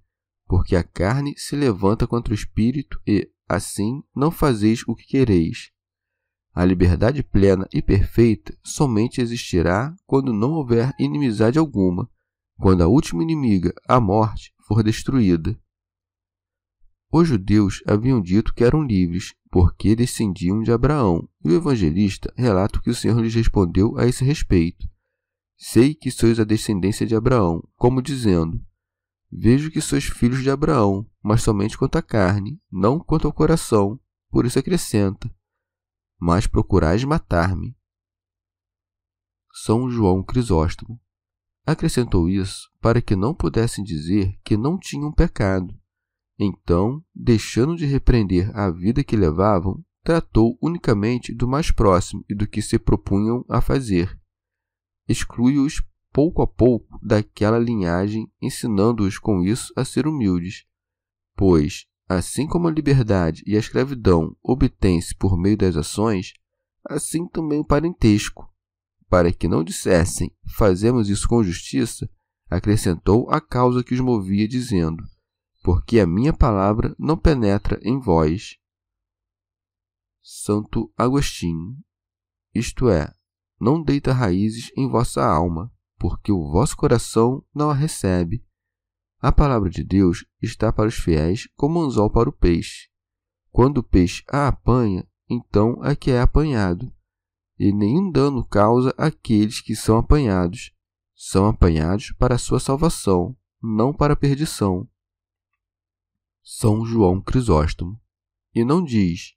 porque 0.50 0.74
a 0.74 0.82
carne 0.82 1.32
se 1.36 1.54
levanta 1.54 2.08
contra 2.08 2.32
o 2.32 2.34
espírito 2.34 3.00
e, 3.06 3.30
assim, 3.48 4.02
não 4.12 4.32
fazeis 4.32 4.82
o 4.84 4.96
que 4.96 5.06
quereis. 5.06 5.70
A 6.52 6.64
liberdade 6.64 7.22
plena 7.22 7.68
e 7.72 7.80
perfeita 7.80 8.52
somente 8.60 9.20
existirá 9.20 9.94
quando 10.04 10.32
não 10.32 10.50
houver 10.54 10.92
inimizade 10.98 11.56
alguma, 11.56 12.10
quando 12.58 12.82
a 12.82 12.88
última 12.88 13.22
inimiga, 13.22 13.72
a 13.86 14.00
morte, 14.00 14.52
for 14.66 14.82
destruída. 14.82 15.56
Os 17.12 17.26
judeus 17.26 17.82
haviam 17.86 18.20
dito 18.20 18.54
que 18.54 18.62
eram 18.62 18.82
livres, 18.82 19.34
porque 19.50 19.96
descendiam 19.96 20.62
de 20.62 20.70
Abraão, 20.70 21.28
e 21.44 21.48
o 21.48 21.56
evangelista 21.56 22.32
relata 22.36 22.78
o 22.78 22.82
que 22.82 22.90
o 22.90 22.94
Senhor 22.94 23.20
lhes 23.20 23.34
respondeu 23.34 23.98
a 23.98 24.06
esse 24.06 24.24
respeito. 24.24 24.88
Sei 25.58 25.94
que 25.94 26.10
sois 26.10 26.38
a 26.38 26.44
descendência 26.44 27.04
de 27.04 27.16
Abraão, 27.16 27.62
como 27.74 28.00
dizendo: 28.00 28.64
Vejo 29.30 29.70
que 29.70 29.80
sois 29.80 30.04
filhos 30.04 30.42
de 30.42 30.50
Abraão, 30.50 31.04
mas 31.22 31.42
somente 31.42 31.76
quanto 31.76 31.96
à 31.96 32.02
carne, 32.02 32.60
não 32.70 32.98
quanto 32.98 33.26
ao 33.26 33.32
coração. 33.32 33.98
Por 34.30 34.46
isso 34.46 34.58
acrescenta: 34.58 35.28
Mas 36.18 36.46
procurais 36.46 37.02
matar-me. 37.02 37.76
São 39.52 39.90
João 39.90 40.22
Crisóstomo 40.22 41.00
acrescentou 41.66 42.28
isso 42.28 42.70
para 42.80 43.02
que 43.02 43.14
não 43.14 43.34
pudessem 43.34 43.84
dizer 43.84 44.38
que 44.44 44.56
não 44.56 44.78
tinham 44.78 45.12
pecado. 45.12 45.78
Então, 46.42 47.04
deixando 47.14 47.76
de 47.76 47.84
repreender 47.84 48.50
a 48.56 48.70
vida 48.70 49.04
que 49.04 49.14
levavam, 49.14 49.84
tratou 50.02 50.56
unicamente 50.62 51.34
do 51.34 51.46
mais 51.46 51.70
próximo 51.70 52.24
e 52.30 52.34
do 52.34 52.46
que 52.46 52.62
se 52.62 52.78
propunham 52.78 53.44
a 53.46 53.60
fazer. 53.60 54.18
Exclui-os 55.06 55.82
pouco 56.10 56.40
a 56.40 56.46
pouco 56.46 56.98
daquela 57.02 57.58
linhagem, 57.58 58.26
ensinando-os 58.40 59.18
com 59.18 59.42
isso 59.42 59.70
a 59.76 59.84
ser 59.84 60.06
humildes. 60.06 60.64
Pois, 61.36 61.84
assim 62.08 62.46
como 62.46 62.68
a 62.68 62.72
liberdade 62.72 63.42
e 63.46 63.54
a 63.54 63.58
escravidão 63.58 64.34
obtêm-se 64.42 65.14
por 65.14 65.36
meio 65.36 65.58
das 65.58 65.76
ações, 65.76 66.32
assim 66.88 67.28
também 67.28 67.60
o 67.60 67.66
parentesco. 67.66 68.50
Para 69.10 69.30
que 69.30 69.46
não 69.46 69.62
dissessem, 69.62 70.34
fazemos 70.56 71.10
isso 71.10 71.28
com 71.28 71.44
justiça, 71.44 72.08
acrescentou 72.48 73.28
a 73.30 73.42
causa 73.42 73.84
que 73.84 73.92
os 73.92 74.00
movia, 74.00 74.48
dizendo: 74.48 75.04
Porque 75.62 76.00
a 76.00 76.06
minha 76.06 76.32
palavra 76.32 76.94
não 76.98 77.16
penetra 77.16 77.78
em 77.82 77.98
vós. 77.98 78.56
Santo 80.22 80.92
Agostinho. 80.96 81.76
Isto 82.54 82.88
é, 82.88 83.14
não 83.60 83.82
deita 83.82 84.12
raízes 84.12 84.72
em 84.76 84.88
vossa 84.88 85.24
alma, 85.24 85.72
porque 85.98 86.32
o 86.32 86.50
vosso 86.50 86.76
coração 86.76 87.44
não 87.54 87.70
a 87.70 87.74
recebe. 87.74 88.44
A 89.20 89.30
palavra 89.30 89.68
de 89.68 89.84
Deus 89.84 90.24
está 90.40 90.72
para 90.72 90.88
os 90.88 90.94
fiéis 90.94 91.46
como 91.54 91.80
anzol 91.80 92.10
para 92.10 92.28
o 92.28 92.32
peixe. 92.32 92.88
Quando 93.50 93.78
o 93.78 93.82
peixe 93.82 94.24
a 94.28 94.48
apanha, 94.48 95.06
então 95.28 95.84
é 95.84 95.94
que 95.94 96.10
é 96.10 96.20
apanhado. 96.20 96.90
E 97.58 97.70
nenhum 97.70 98.10
dano 98.10 98.42
causa 98.42 98.94
aqueles 98.96 99.60
que 99.60 99.76
são 99.76 99.98
apanhados. 99.98 100.72
São 101.14 101.46
apanhados 101.46 102.12
para 102.12 102.36
a 102.36 102.38
sua 102.38 102.58
salvação, 102.58 103.36
não 103.62 103.92
para 103.92 104.14
a 104.14 104.16
perdição. 104.16 104.88
São 106.42 106.84
João 106.84 107.20
Crisóstomo. 107.20 108.00
E 108.54 108.64
não 108.64 108.82
diz: 108.82 109.34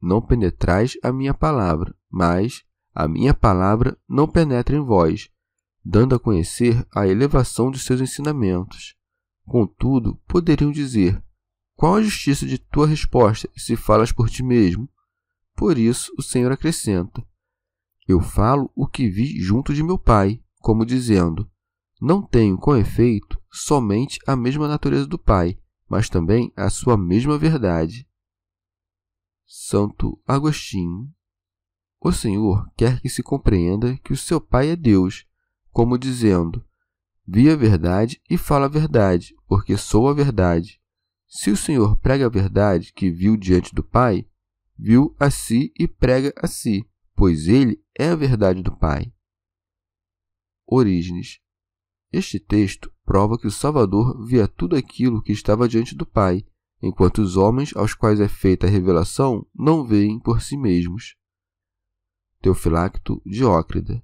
Não 0.00 0.22
penetrais 0.22 0.96
a 1.02 1.12
minha 1.12 1.34
palavra, 1.34 1.94
mas 2.10 2.64
a 2.94 3.08
minha 3.08 3.34
palavra 3.34 3.98
não 4.08 4.28
penetra 4.28 4.76
em 4.76 4.80
vós, 4.80 5.28
dando 5.84 6.14
a 6.14 6.18
conhecer 6.18 6.86
a 6.94 7.06
elevação 7.06 7.70
de 7.70 7.78
seus 7.78 8.00
ensinamentos. 8.00 8.94
Contudo, 9.44 10.16
poderiam 10.26 10.70
dizer: 10.70 11.22
Qual 11.76 11.96
a 11.96 12.02
justiça 12.02 12.46
de 12.46 12.56
tua 12.56 12.86
resposta 12.86 13.50
se 13.56 13.76
falas 13.76 14.12
por 14.12 14.30
ti 14.30 14.42
mesmo? 14.42 14.88
Por 15.54 15.76
isso, 15.76 16.12
o 16.16 16.22
Senhor 16.22 16.50
acrescenta: 16.50 17.24
Eu 18.08 18.20
falo 18.20 18.70
o 18.74 18.86
que 18.86 19.08
vi 19.08 19.40
junto 19.40 19.74
de 19.74 19.82
meu 19.82 19.98
Pai, 19.98 20.40
como 20.60 20.86
dizendo: 20.86 21.50
Não 22.00 22.22
tenho, 22.22 22.56
com 22.56 22.76
efeito, 22.76 23.38
somente 23.52 24.18
a 24.26 24.34
mesma 24.34 24.66
natureza 24.66 25.06
do 25.06 25.18
Pai, 25.18 25.58
mas 25.88 26.08
também 26.08 26.52
a 26.56 26.70
sua 26.70 26.96
mesma 26.96 27.38
verdade. 27.38 28.08
Santo 29.46 30.20
Agostinho. 30.26 31.12
O 32.00 32.12
Senhor 32.12 32.70
quer 32.76 33.00
que 33.00 33.08
se 33.08 33.22
compreenda 33.22 33.96
que 33.98 34.12
o 34.12 34.16
seu 34.16 34.40
Pai 34.40 34.70
é 34.70 34.76
Deus 34.76 35.26
como 35.70 35.98
dizendo: 35.98 36.64
Vi 37.26 37.50
a 37.50 37.56
verdade 37.56 38.20
e 38.28 38.38
falo 38.38 38.64
a 38.64 38.68
verdade, 38.68 39.34
porque 39.46 39.76
sou 39.76 40.08
a 40.08 40.14
verdade. 40.14 40.80
Se 41.26 41.50
o 41.50 41.56
Senhor 41.56 41.96
prega 41.96 42.26
a 42.26 42.30
verdade 42.30 42.92
que 42.92 43.10
viu 43.10 43.36
diante 43.36 43.74
do 43.74 43.82
Pai, 43.82 44.28
viu 44.78 45.16
a 45.18 45.30
si 45.30 45.72
e 45.78 45.88
prega 45.88 46.32
a 46.36 46.46
si, 46.46 46.88
pois 47.16 47.48
ele 47.48 47.82
é 47.98 48.08
a 48.08 48.16
verdade 48.16 48.62
do 48.62 48.76
Pai. 48.76 49.12
Orígenes. 50.66 51.40
Este 52.12 52.38
texto 52.38 52.93
prova 53.04 53.38
que 53.38 53.46
o 53.46 53.50
Salvador 53.50 54.24
via 54.24 54.48
tudo 54.48 54.76
aquilo 54.76 55.22
que 55.22 55.32
estava 55.32 55.68
diante 55.68 55.94
do 55.94 56.06
Pai, 56.06 56.44
enquanto 56.82 57.18
os 57.18 57.36
homens 57.36 57.74
aos 57.76 57.94
quais 57.94 58.20
é 58.20 58.28
feita 58.28 58.66
a 58.66 58.70
revelação 58.70 59.46
não 59.54 59.84
veem 59.84 60.18
por 60.18 60.42
si 60.42 60.56
mesmos. 60.56 61.16
Teofilacto 62.40 63.22
Diócrida. 63.24 64.02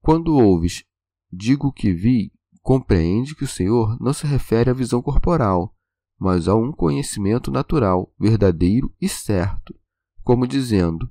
Quando 0.00 0.36
ouves, 0.36 0.84
digo 1.32 1.72
que 1.72 1.92
vi, 1.92 2.32
compreende 2.60 3.34
que 3.34 3.44
o 3.44 3.48
Senhor 3.48 3.96
não 4.00 4.12
se 4.12 4.26
refere 4.26 4.70
à 4.70 4.72
visão 4.72 5.00
corporal, 5.00 5.74
mas 6.18 6.48
a 6.48 6.54
um 6.54 6.72
conhecimento 6.72 7.50
natural, 7.50 8.12
verdadeiro 8.18 8.94
e 9.00 9.08
certo, 9.08 9.74
como 10.22 10.46
dizendo: 10.46 11.10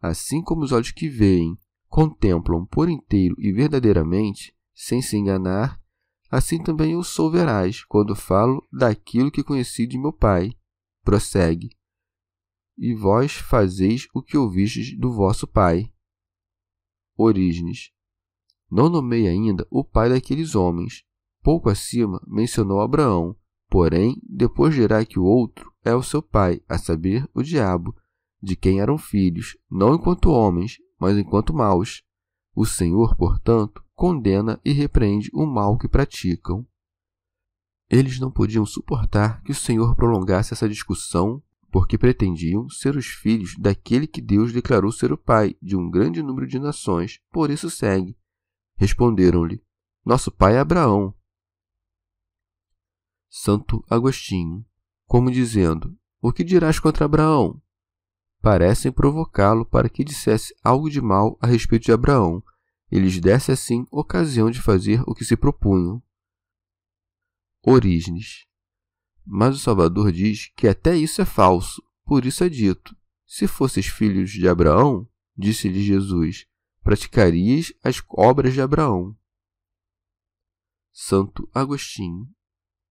assim 0.00 0.42
como 0.42 0.62
os 0.62 0.72
olhos 0.72 0.90
que 0.90 1.08
veem 1.08 1.56
contemplam 1.88 2.64
por 2.66 2.88
inteiro 2.88 3.34
e 3.38 3.52
verdadeiramente, 3.52 4.54
sem 4.74 5.00
se 5.00 5.16
enganar, 5.16 5.80
assim 6.30 6.62
também 6.62 6.92
eu 6.92 7.02
sou 7.02 7.30
veraz 7.30 7.84
quando 7.84 8.14
falo 8.14 8.66
daquilo 8.72 9.30
que 9.30 9.44
conheci 9.44 9.86
de 9.86 9.98
meu 9.98 10.12
Pai. 10.12 10.52
Prossegue 11.02 11.70
e 12.78 12.94
vós 12.94 13.32
fazeis 13.32 14.06
o 14.14 14.22
que 14.22 14.36
ouvistes 14.36 14.96
do 14.98 15.10
vosso 15.10 15.46
pai. 15.46 15.90
Orígenes. 17.16 17.90
Não 18.70 18.90
nomei 18.90 19.26
ainda 19.26 19.66
o 19.70 19.82
pai 19.82 20.10
daqueles 20.10 20.54
homens. 20.54 21.04
Pouco 21.42 21.70
acima 21.70 22.20
mencionou 22.26 22.80
Abraão, 22.80 23.36
porém 23.68 24.20
depois 24.22 24.74
dirá 24.74 25.04
que 25.04 25.18
o 25.18 25.24
outro 25.24 25.72
é 25.84 25.94
o 25.94 26.02
seu 26.02 26.20
pai, 26.20 26.60
a 26.68 26.76
saber, 26.76 27.28
o 27.32 27.42
diabo, 27.42 27.94
de 28.42 28.56
quem 28.56 28.80
eram 28.80 28.98
filhos, 28.98 29.56
não 29.70 29.94
enquanto 29.94 30.30
homens, 30.30 30.78
mas 30.98 31.16
enquanto 31.16 31.54
maus. 31.54 32.02
O 32.56 32.64
Senhor, 32.64 33.14
portanto, 33.14 33.84
condena 33.94 34.58
e 34.64 34.72
repreende 34.72 35.30
o 35.34 35.44
mal 35.44 35.76
que 35.76 35.86
praticam. 35.86 36.66
Eles 37.90 38.18
não 38.18 38.30
podiam 38.30 38.64
suportar 38.64 39.42
que 39.42 39.52
o 39.52 39.54
Senhor 39.54 39.94
prolongasse 39.94 40.54
essa 40.54 40.66
discussão 40.66 41.42
porque 41.70 41.98
pretendiam 41.98 42.66
ser 42.70 42.96
os 42.96 43.04
filhos 43.04 43.54
daquele 43.58 44.06
que 44.06 44.22
Deus 44.22 44.54
declarou 44.54 44.90
ser 44.90 45.12
o 45.12 45.18
pai 45.18 45.54
de 45.60 45.76
um 45.76 45.90
grande 45.90 46.22
número 46.22 46.46
de 46.46 46.58
nações. 46.58 47.20
Por 47.30 47.50
isso 47.50 47.68
segue. 47.68 48.16
Responderam-lhe: 48.76 49.62
Nosso 50.02 50.30
pai 50.30 50.56
é 50.56 50.58
Abraão. 50.58 51.14
Santo 53.28 53.84
Agostinho, 53.90 54.64
como 55.06 55.30
dizendo: 55.30 55.94
O 56.22 56.32
que 56.32 56.42
dirás 56.42 56.80
contra 56.80 57.04
Abraão? 57.04 57.60
Parecem 58.40 58.92
provocá-lo 58.92 59.64
para 59.64 59.88
que 59.88 60.04
dissesse 60.04 60.54
algo 60.62 60.88
de 60.88 61.00
mal 61.00 61.38
a 61.40 61.46
respeito 61.46 61.84
de 61.84 61.92
Abraão 61.92 62.42
e 62.90 62.98
lhes 62.98 63.20
desse 63.20 63.50
assim 63.50 63.84
ocasião 63.90 64.50
de 64.50 64.60
fazer 64.60 65.02
o 65.06 65.14
que 65.14 65.24
se 65.24 65.36
propunham. 65.36 66.02
Orígenes 67.62 68.46
mas 69.26 69.56
o 69.56 69.58
Salvador 69.58 70.12
diz 70.12 70.52
que 70.54 70.68
até 70.68 70.96
isso 70.96 71.20
é 71.20 71.24
falso, 71.24 71.82
por 72.04 72.24
isso 72.24 72.44
é 72.44 72.48
dito: 72.48 72.96
Se 73.26 73.48
fosses 73.48 73.86
filhos 73.86 74.30
de 74.30 74.48
Abraão, 74.48 75.08
disse-lhe 75.36 75.82
Jesus, 75.82 76.46
praticarias 76.80 77.72
as 77.82 78.00
obras 78.08 78.54
de 78.54 78.60
Abraão. 78.60 79.16
Santo 80.92 81.48
Agostinho. 81.52 82.32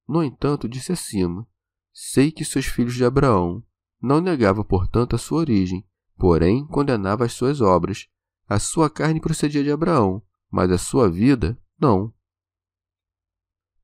No 0.06 0.22
entanto, 0.22 0.68
disse 0.68 0.92
acima: 0.92 1.48
Sei 1.94 2.32
que 2.32 2.44
sois 2.44 2.66
filhos 2.66 2.96
de 2.96 3.06
Abraão. 3.06 3.66
Não 4.06 4.22
negava, 4.22 4.64
portanto, 4.64 5.16
a 5.16 5.18
sua 5.18 5.40
origem, 5.40 5.84
porém 6.16 6.64
condenava 6.68 7.26
as 7.26 7.34
suas 7.34 7.60
obras. 7.60 8.06
A 8.48 8.60
sua 8.60 8.88
carne 8.88 9.20
procedia 9.20 9.64
de 9.64 9.72
Abraão, 9.72 10.22
mas 10.52 10.70
a 10.70 10.78
sua 10.78 11.10
vida, 11.10 11.60
não. 11.82 12.14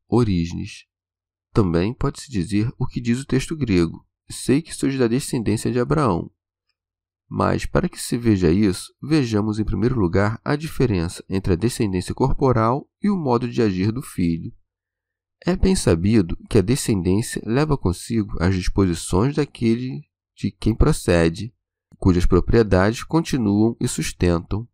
Orígenes. 0.07 0.85
Também 1.51 1.91
pode-se 1.91 2.29
dizer 2.29 2.71
o 2.77 2.85
que 2.85 3.01
diz 3.01 3.19
o 3.19 3.25
texto 3.25 3.57
grego: 3.57 4.05
Sei 4.29 4.61
que 4.61 4.75
sois 4.75 4.95
da 4.95 5.07
descendência 5.07 5.71
de 5.71 5.79
Abraão. 5.79 6.31
Mas, 7.27 7.65
para 7.65 7.89
que 7.89 7.99
se 7.99 8.15
veja 8.15 8.51
isso, 8.51 8.93
vejamos 9.01 9.57
em 9.57 9.65
primeiro 9.65 9.99
lugar 9.99 10.39
a 10.45 10.55
diferença 10.55 11.25
entre 11.27 11.53
a 11.53 11.55
descendência 11.55 12.13
corporal 12.13 12.87
e 13.01 13.09
o 13.09 13.17
modo 13.17 13.49
de 13.49 13.59
agir 13.59 13.91
do 13.91 14.03
filho. 14.03 14.53
É 15.43 15.55
bem 15.55 15.75
sabido 15.75 16.37
que 16.47 16.59
a 16.59 16.61
descendência 16.61 17.41
leva 17.43 17.75
consigo 17.75 18.37
as 18.39 18.53
disposições 18.53 19.35
daquele 19.35 20.10
de 20.41 20.51
quem 20.51 20.73
procede, 20.73 21.53
cujas 21.97 22.25
propriedades 22.25 23.03
continuam 23.03 23.75
e 23.79 23.87
sustentam. 23.87 24.67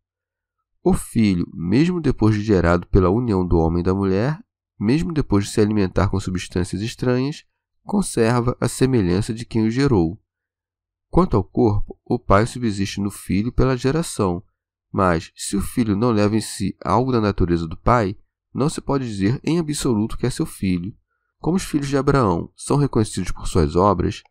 O 0.82 0.94
filho, 0.94 1.46
mesmo 1.54 2.00
depois 2.00 2.36
de 2.36 2.42
gerado 2.42 2.88
pela 2.88 3.10
união 3.10 3.46
do 3.46 3.58
homem 3.58 3.82
e 3.82 3.84
da 3.84 3.94
mulher, 3.94 4.40
mesmo 4.80 5.12
depois 5.12 5.46
de 5.46 5.52
se 5.52 5.60
alimentar 5.60 6.08
com 6.08 6.20
substâncias 6.20 6.82
estranhas, 6.82 7.44
conserva 7.84 8.56
a 8.62 8.68
semelhança 8.68 9.34
de 9.34 9.46
quem 9.46 9.66
o 9.66 9.72
gerou. 9.72 10.18
Quanto 11.10 11.36
ao 11.36 11.44
corpo, 11.44 12.00
o 12.06 12.18
pai 12.18 12.46
subsiste 12.46 13.02
no 13.02 13.10
filho 13.12 13.52
pela 13.52 13.76
geração, 13.76 14.42
mas 14.92 15.32
se 15.36 15.58
o 15.58 15.62
filho 15.62 15.96
não 15.96 16.12
leva 16.12 16.36
em 16.36 16.42
si 16.42 16.78
algo 16.84 17.12
da 17.12 17.20
natureza 17.20 17.68
do 17.68 17.78
pai, 17.78 18.18
não 18.54 18.70
se 18.70 18.80
pode 18.80 19.06
dizer 19.06 19.40
em 19.44 19.60
absoluto 19.60 20.18
que 20.18 20.26
é 20.26 20.30
seu 20.30 20.46
filho. 20.46 20.96
Como 21.40 21.58
os 21.58 21.64
filhos 21.64 21.88
de 21.88 21.98
Abraão 21.98 22.52
são 22.56 22.78
reconhecidos 22.78 23.32
por 23.32 23.48
suas 23.48 23.76
obras, 23.76 24.24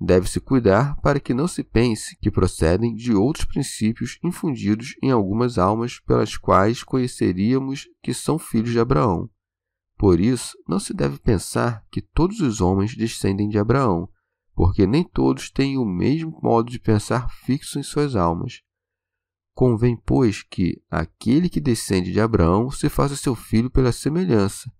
deve-se 0.00 0.40
cuidar 0.40 0.96
para 1.00 1.20
que 1.20 1.32
não 1.32 1.46
se 1.46 1.62
pense 1.62 2.16
que 2.18 2.30
procedem 2.30 2.94
de 2.94 3.14
outros 3.14 3.44
princípios 3.44 4.18
infundidos 4.22 4.94
em 5.02 5.10
algumas 5.10 5.58
almas 5.58 6.00
pelas 6.00 6.36
quais 6.36 6.82
conheceríamos 6.82 7.88
que 8.02 8.12
são 8.12 8.38
filhos 8.38 8.70
de 8.70 8.80
Abraão. 8.80 9.30
Por 9.96 10.20
isso, 10.20 10.56
não 10.68 10.80
se 10.80 10.92
deve 10.92 11.18
pensar 11.18 11.84
que 11.90 12.02
todos 12.02 12.40
os 12.40 12.60
homens 12.60 12.96
descendem 12.96 13.48
de 13.48 13.58
Abraão, 13.58 14.08
porque 14.54 14.86
nem 14.86 15.04
todos 15.04 15.50
têm 15.50 15.78
o 15.78 15.84
mesmo 15.84 16.38
modo 16.42 16.70
de 16.70 16.78
pensar 16.78 17.28
fixo 17.30 17.78
em 17.78 17.82
suas 17.82 18.16
almas. 18.16 18.60
Convém, 19.54 19.96
pois, 20.04 20.42
que 20.42 20.82
aquele 20.90 21.48
que 21.48 21.60
descende 21.60 22.12
de 22.12 22.20
Abraão 22.20 22.70
se 22.70 22.88
faça 22.88 23.14
seu 23.14 23.36
filho 23.36 23.70
pela 23.70 23.92
semelhança, 23.92 24.70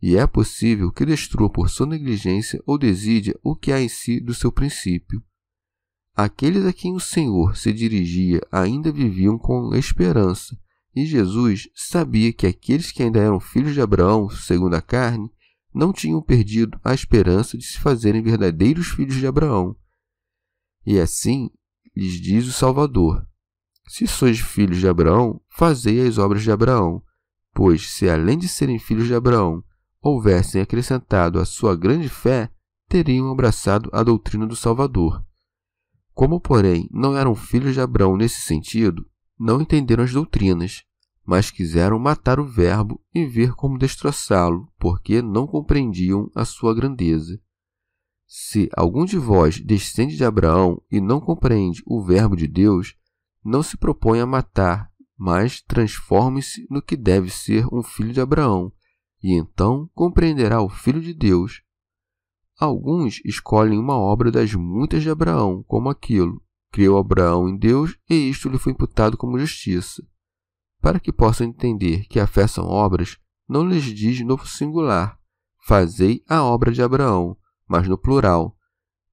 e 0.00 0.16
é 0.16 0.26
possível 0.26 0.92
que 0.92 1.06
destrua 1.06 1.50
por 1.50 1.70
sua 1.70 1.86
negligência 1.86 2.62
ou 2.66 2.78
desídia 2.78 3.38
o 3.42 3.56
que 3.56 3.72
há 3.72 3.80
em 3.80 3.88
si 3.88 4.20
do 4.20 4.34
seu 4.34 4.52
princípio. 4.52 5.22
Aqueles 6.14 6.64
a 6.64 6.72
quem 6.72 6.94
o 6.94 7.00
Senhor 7.00 7.56
se 7.56 7.72
dirigia 7.72 8.40
ainda 8.50 8.92
viviam 8.92 9.38
com 9.38 9.74
esperança, 9.74 10.58
e 10.94 11.04
Jesus 11.04 11.68
sabia 11.74 12.32
que 12.32 12.46
aqueles 12.46 12.90
que 12.90 13.02
ainda 13.02 13.20
eram 13.20 13.38
filhos 13.38 13.74
de 13.74 13.80
Abraão, 13.80 14.30
segundo 14.30 14.74
a 14.74 14.80
carne, 14.80 15.30
não 15.74 15.92
tinham 15.92 16.22
perdido 16.22 16.80
a 16.82 16.94
esperança 16.94 17.58
de 17.58 17.64
se 17.64 17.78
fazerem 17.78 18.22
verdadeiros 18.22 18.86
filhos 18.88 19.16
de 19.16 19.26
Abraão. 19.26 19.76
E 20.86 20.98
assim 20.98 21.50
lhes 21.94 22.18
diz 22.18 22.46
o 22.46 22.52
Salvador: 22.52 23.26
Se 23.86 24.06
sois 24.06 24.38
filhos 24.38 24.78
de 24.78 24.88
Abraão, 24.88 25.38
fazei 25.50 26.06
as 26.06 26.16
obras 26.16 26.42
de 26.42 26.50
Abraão. 26.50 27.02
Pois, 27.52 27.90
se 27.90 28.08
além 28.08 28.38
de 28.38 28.48
serem 28.48 28.78
filhos 28.78 29.06
de 29.06 29.14
Abraão, 29.14 29.62
houvessem 30.02 30.60
acrescentado 30.60 31.38
a 31.38 31.44
sua 31.44 31.76
grande 31.76 32.08
fé, 32.08 32.50
teriam 32.88 33.30
abraçado 33.30 33.90
a 33.92 34.02
doutrina 34.02 34.46
do 34.46 34.56
Salvador. 34.56 35.24
Como, 36.14 36.40
porém, 36.40 36.88
não 36.90 37.16
eram 37.16 37.34
filhos 37.34 37.74
de 37.74 37.80
Abraão 37.80 38.16
nesse 38.16 38.40
sentido, 38.40 39.06
não 39.38 39.60
entenderam 39.60 40.04
as 40.04 40.12
doutrinas, 40.12 40.82
mas 41.24 41.50
quiseram 41.50 41.98
matar 41.98 42.38
o 42.38 42.46
Verbo 42.46 43.02
e 43.12 43.26
ver 43.26 43.52
como 43.54 43.78
destroçá-lo, 43.78 44.72
porque 44.78 45.20
não 45.20 45.46
compreendiam 45.46 46.30
a 46.34 46.44
sua 46.44 46.74
grandeza. 46.74 47.40
Se 48.26 48.68
algum 48.76 49.04
de 49.04 49.18
vós 49.18 49.60
descende 49.60 50.16
de 50.16 50.24
Abraão 50.24 50.80
e 50.90 51.00
não 51.00 51.20
compreende 51.20 51.82
o 51.84 52.02
Verbo 52.02 52.36
de 52.36 52.46
Deus, 52.46 52.94
não 53.44 53.62
se 53.62 53.76
propõe 53.76 54.20
a 54.20 54.26
matar, 54.26 54.90
mas 55.16 55.60
transforme-se 55.62 56.66
no 56.70 56.80
que 56.82 56.96
deve 56.96 57.30
ser 57.30 57.66
um 57.72 57.82
filho 57.82 58.12
de 58.12 58.20
Abraão, 58.20 58.72
e 59.26 59.32
então 59.32 59.90
compreenderá 59.92 60.62
o 60.62 60.68
Filho 60.68 61.00
de 61.00 61.12
Deus. 61.12 61.60
Alguns 62.56 63.20
escolhem 63.24 63.76
uma 63.76 63.98
obra 63.98 64.30
das 64.30 64.54
muitas 64.54 65.02
de 65.02 65.10
Abraão, 65.10 65.64
como 65.64 65.88
aquilo, 65.88 66.40
Criou 66.70 66.96
Abraão 66.96 67.48
em 67.48 67.56
Deus 67.56 67.98
e 68.08 68.14
isto 68.14 68.48
lhe 68.48 68.56
foi 68.56 68.72
imputado 68.72 69.16
como 69.16 69.36
justiça. 69.36 70.00
Para 70.80 71.00
que 71.00 71.12
possam 71.12 71.44
entender 71.44 72.06
que 72.06 72.20
a 72.20 72.26
fé 72.26 72.46
são 72.46 72.66
obras, 72.66 73.18
não 73.48 73.68
lhes 73.68 73.82
diz 73.82 74.20
no 74.20 74.38
singular, 74.46 75.18
fazei 75.66 76.22
a 76.28 76.44
obra 76.44 76.70
de 76.70 76.80
Abraão, 76.80 77.36
mas 77.66 77.88
no 77.88 77.98
plural. 77.98 78.56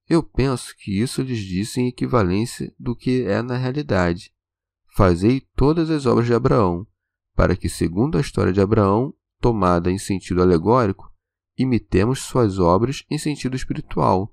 Eu 0.08 0.22
penso 0.22 0.76
que 0.78 1.02
isso 1.02 1.24
lhes 1.24 1.40
disse 1.40 1.82
em 1.82 1.88
equivalência 1.88 2.72
do 2.78 2.96
que 2.96 3.24
é 3.24 3.42
na 3.42 3.58
realidade. 3.58 4.32
Fazei 4.96 5.42
todas 5.56 5.90
as 5.90 6.06
obras 6.06 6.28
de 6.28 6.36
Abraão, 6.36 6.86
para 7.34 7.56
que, 7.56 7.68
segundo 7.68 8.16
a 8.16 8.22
história 8.22 8.54
de 8.54 8.62
Abraão, 8.62 9.12
tomada 9.44 9.92
em 9.92 9.98
sentido 9.98 10.42
alegórico, 10.42 11.12
imitemos 11.58 12.20
suas 12.20 12.60
obras 12.60 13.04
em 13.12 13.18
sentido 13.18 13.58
espiritual. 13.58 14.32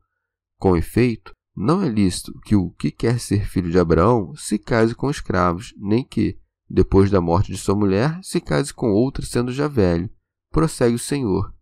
Com 0.56 0.76
efeito, 0.76 1.34
não 1.56 1.82
é 1.82 1.88
lícito 1.88 2.32
que 2.44 2.54
o 2.54 2.70
que 2.70 2.92
quer 2.92 3.18
ser 3.18 3.44
filho 3.44 3.72
de 3.72 3.78
Abraão 3.78 4.32
se 4.36 4.56
case 4.56 4.94
com 4.94 5.10
escravos, 5.10 5.74
nem 5.76 6.04
que, 6.04 6.38
depois 6.68 7.10
da 7.10 7.20
morte 7.20 7.50
de 7.50 7.58
sua 7.58 7.74
mulher, 7.74 8.20
se 8.22 8.40
case 8.40 8.72
com 8.72 8.92
outra, 8.92 9.26
sendo 9.26 9.52
já 9.52 9.66
velho. 9.66 10.08
Prossegue 10.48 10.94
o 10.94 10.98
Senhor. 10.98 11.52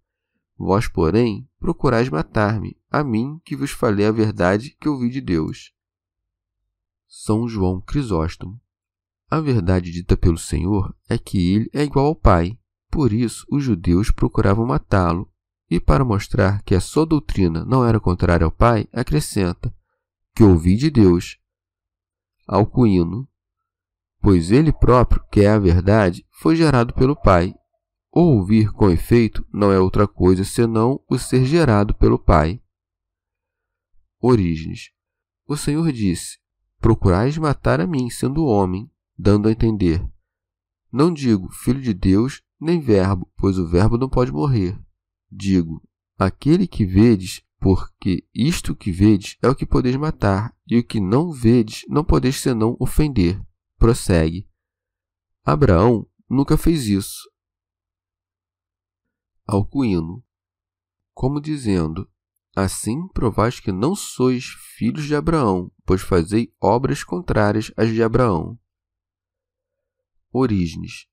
Vós, 0.58 0.86
porém, 0.86 1.48
procurais 1.58 2.10
matar-me, 2.10 2.76
a 2.90 3.02
mim 3.02 3.40
que 3.46 3.56
vos 3.56 3.70
falei 3.70 4.04
a 4.04 4.12
verdade 4.12 4.76
que 4.78 4.90
ouvi 4.90 5.08
de 5.08 5.22
Deus. 5.22 5.72
São 7.06 7.48
João 7.48 7.80
Crisóstomo. 7.80 8.60
A 9.30 9.40
verdade 9.40 9.90
dita 9.90 10.18
pelo 10.18 10.36
Senhor 10.36 10.94
é 11.08 11.16
que 11.16 11.54
ele 11.54 11.70
é 11.72 11.82
igual 11.82 12.06
ao 12.06 12.14
Pai. 12.14 12.58
Por 12.90 13.12
isso, 13.12 13.46
os 13.50 13.62
judeus 13.62 14.10
procuravam 14.10 14.66
matá-lo. 14.66 15.30
E 15.70 15.78
para 15.78 16.04
mostrar 16.04 16.62
que 16.62 16.74
a 16.74 16.80
sua 16.80 17.04
doutrina 17.04 17.64
não 17.64 17.84
era 17.84 18.00
contrária 18.00 18.44
ao 18.44 18.50
Pai, 18.50 18.88
acrescenta: 18.92 19.74
que 20.34 20.42
ouvi 20.42 20.76
de 20.76 20.90
Deus. 20.90 21.38
Alcuíno 22.46 23.28
pois 24.20 24.50
ele 24.50 24.72
próprio, 24.72 25.24
que 25.30 25.40
é 25.40 25.48
a 25.48 25.58
verdade, 25.58 26.26
foi 26.30 26.56
gerado 26.56 26.92
pelo 26.94 27.16
Pai. 27.16 27.54
Ouvir 28.10 28.72
com 28.72 28.90
efeito 28.90 29.46
não 29.52 29.70
é 29.70 29.78
outra 29.78 30.08
coisa 30.08 30.44
senão 30.44 31.02
o 31.08 31.18
ser 31.18 31.44
gerado 31.44 31.94
pelo 31.94 32.18
Pai. 32.18 32.60
Orígenes. 34.20 34.90
O 35.46 35.56
Senhor 35.56 35.90
disse: 35.92 36.38
Procurais 36.78 37.36
matar 37.38 37.80
a 37.80 37.86
mim, 37.86 38.10
sendo 38.10 38.44
homem, 38.44 38.90
dando 39.16 39.48
a 39.48 39.52
entender. 39.52 40.04
Não 40.90 41.12
digo 41.12 41.50
filho 41.50 41.80
de 41.80 41.94
Deus, 41.94 42.42
nem 42.60 42.80
verbo, 42.80 43.30
pois 43.36 43.58
o 43.58 43.66
verbo 43.66 43.96
não 43.96 44.08
pode 44.08 44.32
morrer. 44.32 44.78
Digo: 45.30 45.82
aquele 46.18 46.66
que 46.66 46.84
vedes, 46.84 47.42
porque 47.60 48.26
isto 48.34 48.74
que 48.74 48.90
vedes 48.90 49.36
é 49.42 49.48
o 49.48 49.54
que 49.54 49.66
podeis 49.66 49.96
matar, 49.96 50.54
e 50.66 50.78
o 50.78 50.84
que 50.84 51.00
não 51.00 51.32
vedes 51.32 51.84
não 51.88 52.04
podeis 52.04 52.40
senão 52.40 52.76
ofender 52.78 53.40
prossegue. 53.78 54.50
Abraão 55.44 56.06
nunca 56.28 56.58
fez 56.58 56.86
isso. 56.86 57.30
Alcuíno, 59.46 60.22
como 61.14 61.40
dizendo: 61.40 62.10
Assim 62.54 63.08
provais 63.08 63.60
que 63.60 63.72
não 63.72 63.94
sois 63.94 64.44
filhos 64.76 65.04
de 65.04 65.14
Abraão, 65.14 65.72
pois 65.86 66.02
fazei 66.02 66.52
obras 66.60 67.02
contrárias 67.02 67.72
às 67.76 67.88
de 67.88 68.02
Abraão. 68.02 68.58
Orígenes. 70.30 71.07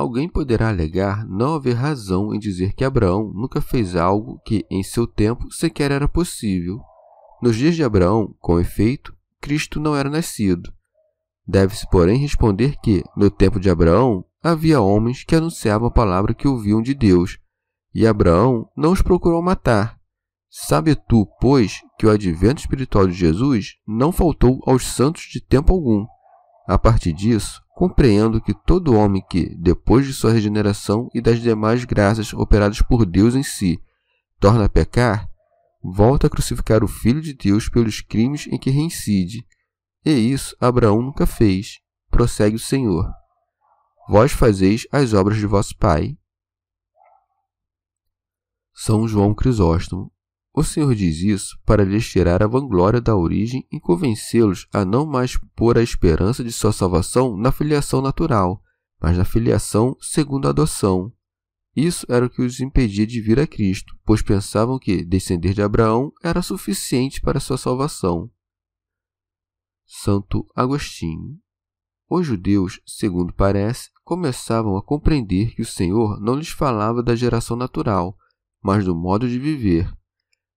Alguém 0.00 0.30
poderá 0.30 0.70
alegar 0.70 1.28
não 1.28 1.56
haver 1.56 1.74
razão 1.74 2.34
em 2.34 2.38
dizer 2.38 2.72
que 2.72 2.86
Abraão 2.86 3.30
nunca 3.34 3.60
fez 3.60 3.94
algo 3.94 4.40
que, 4.46 4.64
em 4.70 4.82
seu 4.82 5.06
tempo, 5.06 5.52
sequer 5.52 5.90
era 5.90 6.08
possível. 6.08 6.80
Nos 7.42 7.54
dias 7.54 7.76
de 7.76 7.84
Abraão, 7.84 8.34
com 8.40 8.58
efeito, 8.58 9.14
Cristo 9.42 9.78
não 9.78 9.94
era 9.94 10.08
nascido. 10.08 10.72
Deve-se, 11.46 11.86
porém, 11.90 12.16
responder 12.16 12.76
que, 12.82 13.04
no 13.14 13.30
tempo 13.30 13.60
de 13.60 13.68
Abraão, 13.68 14.24
havia 14.42 14.80
homens 14.80 15.22
que 15.22 15.36
anunciavam 15.36 15.88
a 15.88 15.92
palavra 15.92 16.32
que 16.32 16.48
ouviam 16.48 16.80
de 16.80 16.94
Deus, 16.94 17.38
e 17.94 18.06
Abraão 18.06 18.70
não 18.74 18.92
os 18.92 19.02
procurou 19.02 19.42
matar. 19.42 20.00
Sabe 20.48 20.94
tu, 20.94 21.28
pois, 21.42 21.82
que 21.98 22.06
o 22.06 22.10
advento 22.10 22.62
espiritual 22.62 23.06
de 23.06 23.12
Jesus 23.12 23.74
não 23.86 24.12
faltou 24.12 24.62
aos 24.66 24.82
santos 24.82 25.24
de 25.30 25.42
tempo 25.42 25.74
algum. 25.74 26.06
A 26.66 26.78
partir 26.78 27.12
disso, 27.12 27.60
compreendo 27.80 28.42
que 28.42 28.52
todo 28.52 28.94
homem 28.94 29.24
que, 29.26 29.56
depois 29.56 30.06
de 30.06 30.12
sua 30.12 30.32
regeneração 30.32 31.08
e 31.14 31.20
das 31.22 31.40
demais 31.40 31.82
graças 31.86 32.34
operadas 32.34 32.82
por 32.82 33.06
Deus 33.06 33.34
em 33.34 33.42
si, 33.42 33.80
torna 34.38 34.66
a 34.66 34.68
pecar, 34.68 35.26
volta 35.82 36.26
a 36.26 36.30
crucificar 36.30 36.84
o 36.84 36.86
Filho 36.86 37.22
de 37.22 37.32
Deus 37.32 37.70
pelos 37.70 38.02
crimes 38.02 38.46
em 38.48 38.58
que 38.58 38.68
reincide 38.68 39.46
e 40.04 40.10
isso 40.10 40.54
Abraão 40.60 41.00
nunca 41.00 41.26
fez. 41.26 41.78
Prossegue 42.10 42.56
o 42.56 42.58
Senhor. 42.58 43.10
Vós 44.10 44.30
fazeis 44.30 44.86
as 44.92 45.14
obras 45.14 45.38
de 45.38 45.46
vosso 45.46 45.74
pai. 45.78 46.18
São 48.74 49.08
João 49.08 49.34
Crisóstomo. 49.34 50.12
O 50.52 50.64
Senhor 50.64 50.94
diz 50.94 51.18
isso 51.18 51.60
para 51.64 51.84
lhes 51.84 52.08
tirar 52.08 52.42
a 52.42 52.46
vanglória 52.46 53.00
da 53.00 53.16
origem 53.16 53.66
e 53.70 53.78
convencê-los 53.78 54.66
a 54.72 54.84
não 54.84 55.06
mais 55.06 55.38
pôr 55.54 55.78
a 55.78 55.82
esperança 55.82 56.42
de 56.42 56.50
sua 56.50 56.72
salvação 56.72 57.36
na 57.36 57.52
filiação 57.52 58.02
natural, 58.02 58.60
mas 59.00 59.16
na 59.16 59.24
filiação 59.24 59.96
segundo 60.00 60.46
a 60.46 60.50
adoção. 60.50 61.12
Isso 61.74 62.04
era 62.08 62.26
o 62.26 62.30
que 62.30 62.42
os 62.42 62.60
impedia 62.60 63.06
de 63.06 63.20
vir 63.20 63.38
a 63.38 63.46
Cristo, 63.46 63.94
pois 64.04 64.22
pensavam 64.22 64.76
que 64.76 65.04
descender 65.04 65.54
de 65.54 65.62
Abraão 65.62 66.12
era 66.22 66.42
suficiente 66.42 67.20
para 67.20 67.38
sua 67.38 67.56
salvação. 67.56 68.28
Santo 69.86 70.44
Agostinho. 70.54 71.38
Os 72.08 72.26
judeus, 72.26 72.80
segundo 72.84 73.32
parece, 73.32 73.88
começavam 74.02 74.76
a 74.76 74.82
compreender 74.82 75.54
que 75.54 75.62
o 75.62 75.66
Senhor 75.66 76.20
não 76.20 76.34
lhes 76.34 76.48
falava 76.48 77.04
da 77.04 77.14
geração 77.14 77.56
natural, 77.56 78.16
mas 78.60 78.84
do 78.84 78.96
modo 78.96 79.28
de 79.28 79.38
viver. 79.38 79.88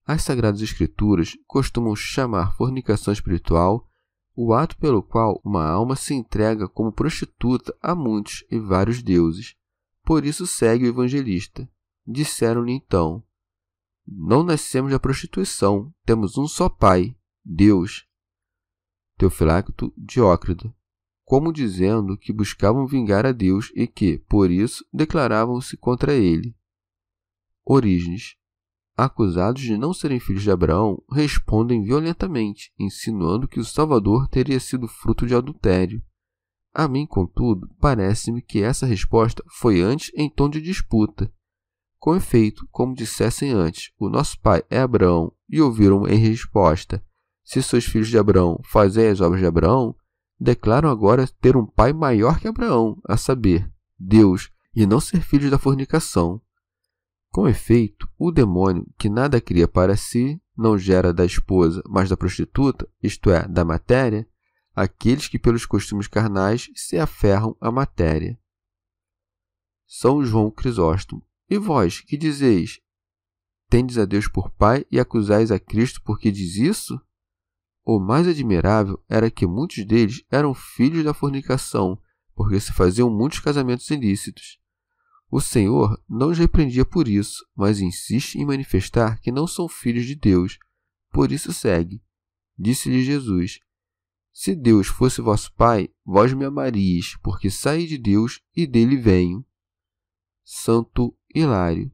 As 0.06 0.24
Sagradas 0.24 0.62
Escrituras 0.62 1.38
costumam 1.48 1.96
chamar 1.96 2.56
fornicação 2.56 3.13
espiritual 3.13 3.89
o 4.36 4.54
ato 4.54 4.78
pelo 4.78 5.02
qual 5.02 5.39
uma 5.44 5.66
alma 5.66 5.96
se 5.96 6.13
entrega 6.13 6.68
como 6.68 6.92
prostituta 6.92 7.76
a 7.82 7.96
muitos 7.96 8.44
e 8.50 8.60
vários 8.60 9.02
deuses. 9.02 9.56
Por 10.04 10.26
isso 10.26 10.46
segue 10.48 10.86
o 10.86 10.89
evangelista. 10.89 11.70
Disseram-lhe 12.06 12.74
então: 12.74 13.24
Não 14.06 14.44
nascemos 14.44 14.92
da 14.92 15.00
prostituição, 15.00 15.94
temos 16.04 16.38
um 16.38 16.48
só 16.48 16.68
Pai, 16.68 17.16
Deus, 17.46 18.06
Teofilacto 19.18 19.94
Diócrito, 19.96 20.74
como 21.24 21.54
dizendo 21.54 22.18
que 22.18 22.34
buscavam 22.34 22.86
vingar 22.86 23.26
a 23.26 23.32
Deus 23.32 23.72
e 23.76 23.88
que, 23.88 24.18
por 24.28 24.52
isso, 24.52 24.86
declaravam-se 24.92 25.78
contra 25.78 26.13
ele. 26.13 26.54
Orígenes, 27.63 28.36
acusados 28.95 29.62
de 29.62 29.77
não 29.77 29.93
serem 29.93 30.19
filhos 30.19 30.43
de 30.43 30.51
Abraão, 30.51 31.01
respondem 31.12 31.84
violentamente, 31.84 32.71
insinuando 32.79 33.47
que 33.47 33.60
o 33.60 33.65
Salvador 33.65 34.27
teria 34.27 34.60
sido 34.60 34.88
fruto 34.88 35.25
de 35.25 35.36
adultério. 35.36 36.01
A 36.73 36.88
mim, 36.88 37.06
contudo, 37.06 37.69
parece-me 37.79 38.41
que 38.41 38.62
essa 38.62 38.86
resposta 38.86 39.43
foi 39.60 39.82
antes 39.82 40.12
em 40.15 40.29
tom 40.29 40.49
de 40.49 40.62
disputa. 40.62 41.32
Com 41.99 42.15
efeito, 42.15 42.67
como 42.71 42.95
dissessem 42.95 43.51
antes, 43.51 43.91
o 43.99 44.10
nosso 44.10 44.39
pai 44.39 44.63
é 44.69 44.79
Abraão, 44.79 45.32
e 45.49 45.62
ouviram 45.62 46.08
em 46.08 46.17
resposta, 46.17 47.03
se 47.43 47.62
sois 47.62 47.86
filhos 47.86 48.08
de 48.08 48.17
Abraão, 48.17 48.60
fazei 48.63 49.10
as 49.10 49.19
obras 49.19 49.39
de 49.39 49.45
Abraão, 49.45 49.95
declaram 50.39 50.89
agora 50.89 51.27
ter 51.39 51.56
um 51.58 51.65
pai 51.65 51.93
maior 51.93 52.39
que 52.39 52.47
Abraão, 52.47 52.97
a 53.08 53.17
saber, 53.17 53.69
Deus, 53.99 54.49
e 54.75 54.86
não 54.86 54.99
ser 54.99 55.21
filhos 55.21 55.51
da 55.51 55.60
fornicação. 55.60 56.41
Com 57.34 57.48
efeito, 57.48 58.08
o 58.15 58.32
demônio, 58.32 58.88
que 58.96 59.10
nada 59.10 59.41
cria 59.41 59.67
para 59.67 59.98
si, 59.98 60.39
não 60.56 60.78
gera 60.78 61.12
da 61.12 61.26
esposa, 61.26 61.82
mas 61.89 62.08
da 62.08 62.15
prostituta, 62.15 62.88
isto 63.02 63.32
é, 63.32 63.48
da 63.48 63.65
matéria, 63.65 64.30
aqueles 64.76 65.28
que 65.28 65.39
pelos 65.39 65.65
costumes 65.65 66.08
carnais 66.08 66.69
se 66.76 66.96
aferram 66.96 67.58
à 67.60 67.72
matéria. 67.72 68.39
São 69.88 70.24
João 70.24 70.52
Crisóstomo. 70.52 71.26
E 71.50 71.58
vós, 71.58 72.02
que 72.02 72.17
dizeis? 72.17 72.80
Tendes 73.67 73.98
a 73.98 74.06
Deus 74.06 74.28
por 74.28 74.52
Pai 74.52 74.86
e 74.91 75.00
acusais 75.00 75.50
a 75.50 75.60
Cristo 75.60 76.04
porque 76.06 76.30
diz 76.30 76.56
isso? 76.58 77.02
O 77.84 78.00
mais 78.00 78.28
admirável 78.28 79.04
era 79.10 79.32
que 79.32 79.48
muitos 79.48 79.84
deles 79.88 80.24
eram 80.30 80.54
filhos 80.54 81.04
da 81.04 81.15
fornicação, 81.15 82.00
porque 82.36 82.60
se 82.60 82.72
faziam 82.72 83.10
muitos 83.10 83.39
casamentos 83.39 83.89
ilícitos. 83.89 84.62
O 85.34 85.41
Senhor 85.41 86.00
não 86.08 86.30
os 86.30 86.38
repreendia 86.38 86.86
por 86.86 87.08
isso, 87.08 87.43
mas 87.56 87.80
insiste 87.80 88.36
em 88.36 88.46
manifestar 88.46 89.19
que 89.19 89.32
não 89.32 89.48
são 89.48 89.67
filhos 89.67 90.06
de 90.06 90.13
Deus. 90.13 90.60
Por 91.12 91.32
isso 91.32 91.52
segue. 91.52 92.04
Disse-lhe 92.56 93.02
Jesus: 93.02 93.60
Se 94.32 94.56
Deus 94.56 94.86
fosse 94.86 95.24
vosso 95.24 95.52
Pai, 95.56 95.89
vós 96.06 96.32
me 96.34 96.46
amaríeis, 96.46 97.17
porque 97.24 97.50
saí 97.50 97.88
de 97.88 97.98
Deus 97.98 98.41
e 98.56 98.67
dele 98.67 98.96
venho. 98.96 99.43
Santo 100.43 101.17
Hilário 101.34 101.91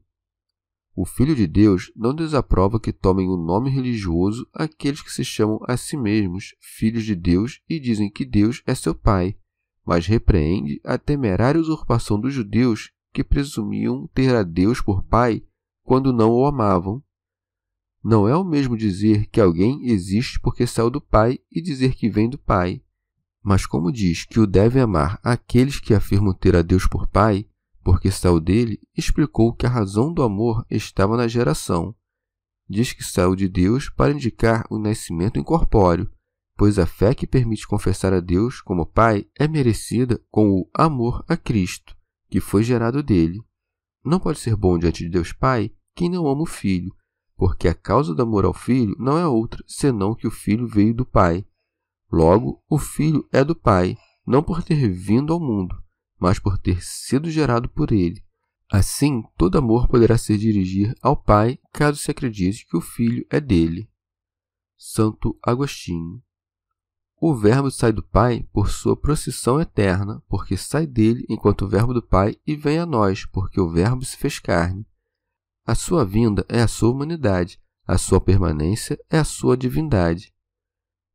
o 0.94 1.06
Filho 1.06 1.34
de 1.34 1.46
Deus 1.46 1.90
não 1.96 2.14
desaprova 2.14 2.78
que 2.78 2.92
tomem 2.92 3.26
o 3.26 3.36
nome 3.38 3.70
religioso 3.70 4.46
aqueles 4.52 5.00
que 5.00 5.10
se 5.10 5.24
chamam 5.24 5.58
a 5.66 5.78
si 5.78 5.96
mesmos 5.96 6.54
filhos 6.60 7.04
de 7.04 7.14
Deus 7.14 7.62
e 7.66 7.80
dizem 7.80 8.10
que 8.10 8.22
Deus 8.22 8.62
é 8.66 8.74
seu 8.74 8.94
Pai, 8.94 9.34
mas 9.82 10.06
repreende 10.06 10.78
a 10.84 10.98
temerária 10.98 11.58
usurpação 11.58 12.20
dos 12.20 12.34
judeus 12.34 12.92
que 13.12 13.24
presumiam 13.24 14.08
ter 14.14 14.34
a 14.34 14.42
Deus 14.42 14.80
por 14.80 15.02
Pai 15.02 15.42
quando 15.82 16.12
não 16.12 16.30
o 16.30 16.46
amavam. 16.46 17.02
Não 18.02 18.28
é 18.28 18.36
o 18.36 18.44
mesmo 18.44 18.76
dizer 18.76 19.26
que 19.26 19.40
alguém 19.40 19.88
existe 19.88 20.40
porque 20.40 20.66
saiu 20.66 20.90
do 20.90 21.00
Pai 21.00 21.38
e 21.50 21.60
dizer 21.60 21.94
que 21.94 22.08
vem 22.08 22.28
do 22.28 22.38
Pai. 22.38 22.82
Mas 23.42 23.66
como 23.66 23.92
diz 23.92 24.24
que 24.24 24.38
o 24.38 24.46
devem 24.46 24.82
amar 24.82 25.18
aqueles 25.22 25.80
que 25.80 25.94
afirmam 25.94 26.32
ter 26.32 26.54
a 26.54 26.62
Deus 26.62 26.86
por 26.86 27.06
Pai, 27.06 27.46
porque 27.82 28.10
saiu 28.10 28.38
dele, 28.38 28.80
explicou 28.96 29.52
que 29.52 29.66
a 29.66 29.70
razão 29.70 30.12
do 30.12 30.22
amor 30.22 30.64
estava 30.70 31.16
na 31.16 31.26
geração. 31.26 31.94
Diz 32.68 32.92
que 32.92 33.02
saiu 33.02 33.34
de 33.34 33.48
Deus 33.48 33.90
para 33.90 34.12
indicar 34.12 34.66
o 34.70 34.78
nascimento 34.78 35.38
incorpóreo, 35.38 36.10
pois 36.56 36.78
a 36.78 36.86
fé 36.86 37.14
que 37.14 37.26
permite 37.26 37.66
confessar 37.66 38.12
a 38.12 38.20
Deus 38.20 38.60
como 38.60 38.86
Pai 38.86 39.26
é 39.38 39.48
merecida 39.48 40.22
com 40.30 40.50
o 40.52 40.70
amor 40.74 41.24
a 41.26 41.36
Cristo, 41.36 41.96
que 42.30 42.40
foi 42.40 42.62
gerado 42.62 43.02
dele. 43.02 43.42
Não 44.04 44.20
pode 44.20 44.38
ser 44.38 44.56
bom 44.56 44.78
diante 44.78 45.04
de 45.04 45.10
Deus 45.10 45.32
Pai 45.32 45.72
quem 45.94 46.08
não 46.08 46.26
ama 46.26 46.42
o 46.42 46.46
Filho, 46.46 46.94
porque 47.36 47.68
a 47.68 47.74
causa 47.74 48.14
do 48.14 48.22
amor 48.22 48.44
ao 48.44 48.54
Filho 48.54 48.94
não 48.98 49.18
é 49.18 49.26
outra 49.26 49.62
senão 49.66 50.14
que 50.14 50.26
o 50.26 50.30
Filho 50.30 50.66
veio 50.66 50.94
do 50.94 51.04
Pai. 51.04 51.44
Logo, 52.10 52.62
o 52.68 52.78
Filho 52.78 53.28
é 53.32 53.44
do 53.44 53.54
Pai, 53.54 53.96
não 54.26 54.42
por 54.42 54.62
ter 54.62 54.88
vindo 54.88 55.32
ao 55.32 55.40
mundo, 55.40 55.74
mas 56.18 56.38
por 56.38 56.56
ter 56.56 56.82
sido 56.82 57.30
gerado 57.30 57.68
por 57.68 57.92
ele. 57.92 58.22
Assim, 58.70 59.22
todo 59.36 59.58
amor 59.58 59.88
poderá 59.88 60.16
se 60.16 60.38
dirigir 60.38 60.94
ao 61.02 61.16
Pai 61.16 61.58
caso 61.72 61.98
se 61.98 62.10
acredite 62.10 62.66
que 62.66 62.76
o 62.76 62.80
Filho 62.80 63.26
é 63.28 63.40
dele. 63.40 63.90
Santo 64.76 65.36
Agostinho 65.42 66.22
o 67.22 67.34
Verbo 67.34 67.70
sai 67.70 67.92
do 67.92 68.02
Pai 68.02 68.48
por 68.50 68.70
sua 68.70 68.96
procissão 68.96 69.60
eterna, 69.60 70.22
porque 70.26 70.56
sai 70.56 70.86
dele 70.86 71.26
enquanto 71.28 71.66
o 71.66 71.68
Verbo 71.68 71.92
do 71.92 72.02
Pai 72.02 72.34
e 72.46 72.56
vem 72.56 72.78
a 72.78 72.86
nós, 72.86 73.26
porque 73.26 73.60
o 73.60 73.68
Verbo 73.68 74.02
se 74.06 74.16
fez 74.16 74.38
carne. 74.38 74.86
A 75.66 75.74
sua 75.74 76.02
vinda 76.02 76.46
é 76.48 76.62
a 76.62 76.66
sua 76.66 76.90
humanidade, 76.90 77.60
a 77.86 77.98
sua 77.98 78.22
permanência 78.22 78.98
é 79.10 79.18
a 79.18 79.24
sua 79.24 79.54
divindade. 79.54 80.34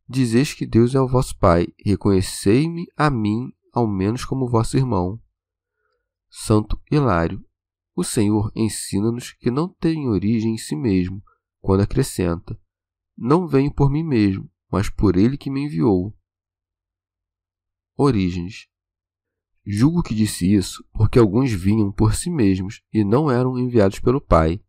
Dizeis 0.07 0.53
que 0.53 0.67
Deus 0.67 0.93
é 0.93 1.01
o 1.01 1.07
vosso 1.07 1.35
Pai, 1.39 1.67
reconhecei-me 1.83 2.85
a 2.95 3.09
mim, 3.09 3.51
ao 3.73 3.87
menos 3.87 4.23
como 4.23 4.47
vosso 4.47 4.77
irmão. 4.77 5.19
Santo 6.29 6.79
Hilário. 6.91 7.43
O 7.95 8.03
Senhor 8.03 8.51
ensina-nos 8.53 9.31
que 9.31 9.49
não 9.49 9.67
tem 9.67 10.07
origem 10.07 10.53
em 10.53 10.57
si 10.57 10.75
mesmo, 10.75 11.23
quando 11.61 11.81
acrescenta: 11.81 12.59
Não 13.17 13.47
venho 13.47 13.73
por 13.73 13.89
mim 13.89 14.03
mesmo, 14.03 14.47
mas 14.75 14.89
por 14.89 15.15
ele 15.15 15.37
que 15.37 15.49
me 15.49 15.61
enviou. 15.61 16.13
Origens. 17.97 18.67
Julgo 19.65 20.03
que 20.03 20.13
disse 20.13 20.53
isso 20.53 20.85
porque 20.91 21.17
alguns 21.17 21.49
vinham 21.49 21.93
por 21.93 22.13
si 22.13 22.29
mesmos 22.29 22.81
e 22.91 23.01
não 23.01 23.31
eram 23.31 23.57
enviados 23.57 24.01
pelo 24.01 24.19
Pai. 24.19 24.61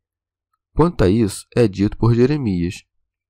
Quanto 0.77 1.03
a 1.03 1.09
isso, 1.09 1.45
é 1.57 1.67
dito 1.67 1.97
por 1.97 2.15
Jeremias: 2.15 2.85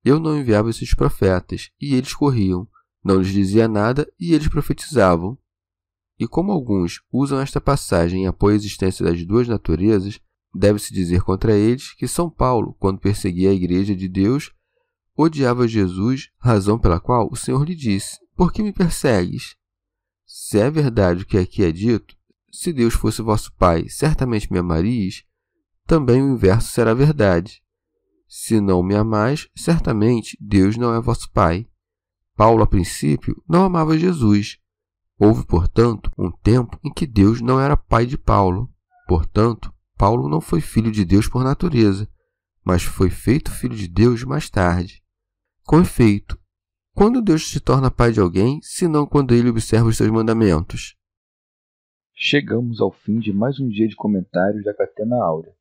Eu 0.05 0.21
não 0.21 0.39
enviava 0.39 0.69
esses 0.69 0.95
profetas, 0.95 1.71
e 1.81 1.95
eles 1.95 2.13
corriam, 2.13 2.69
não 3.03 3.21
lhes 3.21 3.33
dizia 3.33 3.67
nada 3.67 4.07
e 4.21 4.35
eles 4.35 4.49
profetizavam. 4.49 5.39
E 6.19 6.29
como 6.29 6.53
alguns 6.53 7.01
usam 7.11 7.41
esta 7.41 7.59
passagem 7.59 8.25
em 8.25 8.27
apoio 8.27 8.53
à 8.53 8.57
existência 8.57 9.03
das 9.03 9.25
duas 9.25 9.49
naturezas, 9.49 10.21
deve-se 10.55 10.93
dizer 10.93 11.23
contra 11.23 11.57
eles 11.57 11.95
que 11.95 12.07
São 12.07 12.29
Paulo, 12.29 12.77
quando 12.79 13.01
perseguia 13.01 13.49
a 13.49 13.55
Igreja 13.55 13.97
de 13.97 14.11
Deus, 14.11 14.55
odiava 15.17 15.67
Jesus, 15.67 16.31
razão 16.39 16.79
pela 16.79 17.01
qual 17.01 17.29
o 17.31 17.37
Senhor 17.37 17.65
lhe 17.65 17.75
disse: 17.75 18.19
Por 18.37 18.53
que 18.53 18.63
me 18.63 18.73
persegues? 18.73 19.57
Se 20.25 20.59
é 20.59 20.71
verdade 20.71 21.23
o 21.23 21.27
que 21.27 21.39
aqui 21.39 21.65
é 21.65 21.73
dito, 21.73 22.17
se 22.53 22.73
Deus 22.73 22.95
fosse 22.95 23.23
vosso 23.23 23.53
Pai, 23.55 23.89
certamente 23.89 24.53
me 24.53 24.59
amarias, 24.59 25.25
também 25.87 26.23
o 26.23 26.31
inverso 26.31 26.73
será 26.73 26.95
verdade. 26.95 27.63
Se 28.29 28.61
não 28.61 28.83
me 28.83 28.97
amais, 28.97 29.49
certamente 29.55 30.37
Deus 30.41 30.77
não 30.77 30.95
é 30.95 31.01
vosso 31.01 31.31
Pai. 31.31 31.67
Paulo, 32.35 32.63
a 32.63 32.67
princípio, 32.67 33.43
não 33.49 33.65
amava 33.65 33.97
Jesus. 33.97 34.59
Houve, 35.19 35.47
portanto, 35.47 36.11
um 36.19 36.31
tempo 36.31 36.79
em 36.85 36.93
que 36.93 37.07
Deus 37.07 37.41
não 37.41 37.59
era 37.59 37.77
pai 37.77 38.05
de 38.05 38.19
Paulo. 38.19 38.71
Portanto, 39.09 39.73
Paulo 39.97 40.29
não 40.29 40.43
foi 40.43 40.61
filho 40.61 40.93
de 40.93 41.05
Deus 41.05 41.27
por 41.27 41.43
natureza, 41.43 42.07
mas 42.63 42.83
foi 42.83 43.09
feito 43.09 43.51
filho 43.51 43.75
de 43.75 43.89
Deus 43.89 44.23
mais 44.25 44.51
tarde. 44.51 45.03
Com 45.67 45.81
efeito, 45.81 46.39
quando 46.95 47.21
Deus 47.21 47.51
se 47.51 47.59
torna 47.59 47.91
pai 47.91 48.13
de 48.13 48.21
alguém, 48.21 48.61
senão 48.63 49.05
quando 49.05 49.35
ele 49.35 49.49
observa 49.49 49.89
os 49.89 49.97
seus 49.97 50.09
mandamentos? 50.13 50.95
Chegamos 52.15 52.81
ao 52.81 52.93
fim 52.93 53.19
de 53.19 53.33
mais 53.33 53.59
um 53.59 53.69
dia 53.69 53.89
de 53.89 53.97
comentários 53.97 54.63
da 54.63 54.73
Catena 54.73 55.17
Áurea. 55.17 55.53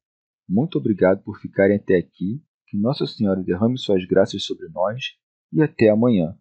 Muito 0.48 0.78
obrigado 0.78 1.24
por 1.24 1.40
ficarem 1.40 1.78
até 1.78 1.98
aqui, 1.98 2.40
que 2.68 2.78
Nossa 2.78 3.08
Senhora 3.08 3.42
derrame 3.42 3.80
suas 3.80 4.06
graças 4.06 4.46
sobre 4.46 4.70
nós 4.70 5.04
e 5.52 5.64
até 5.64 5.90
amanhã. 5.90 6.38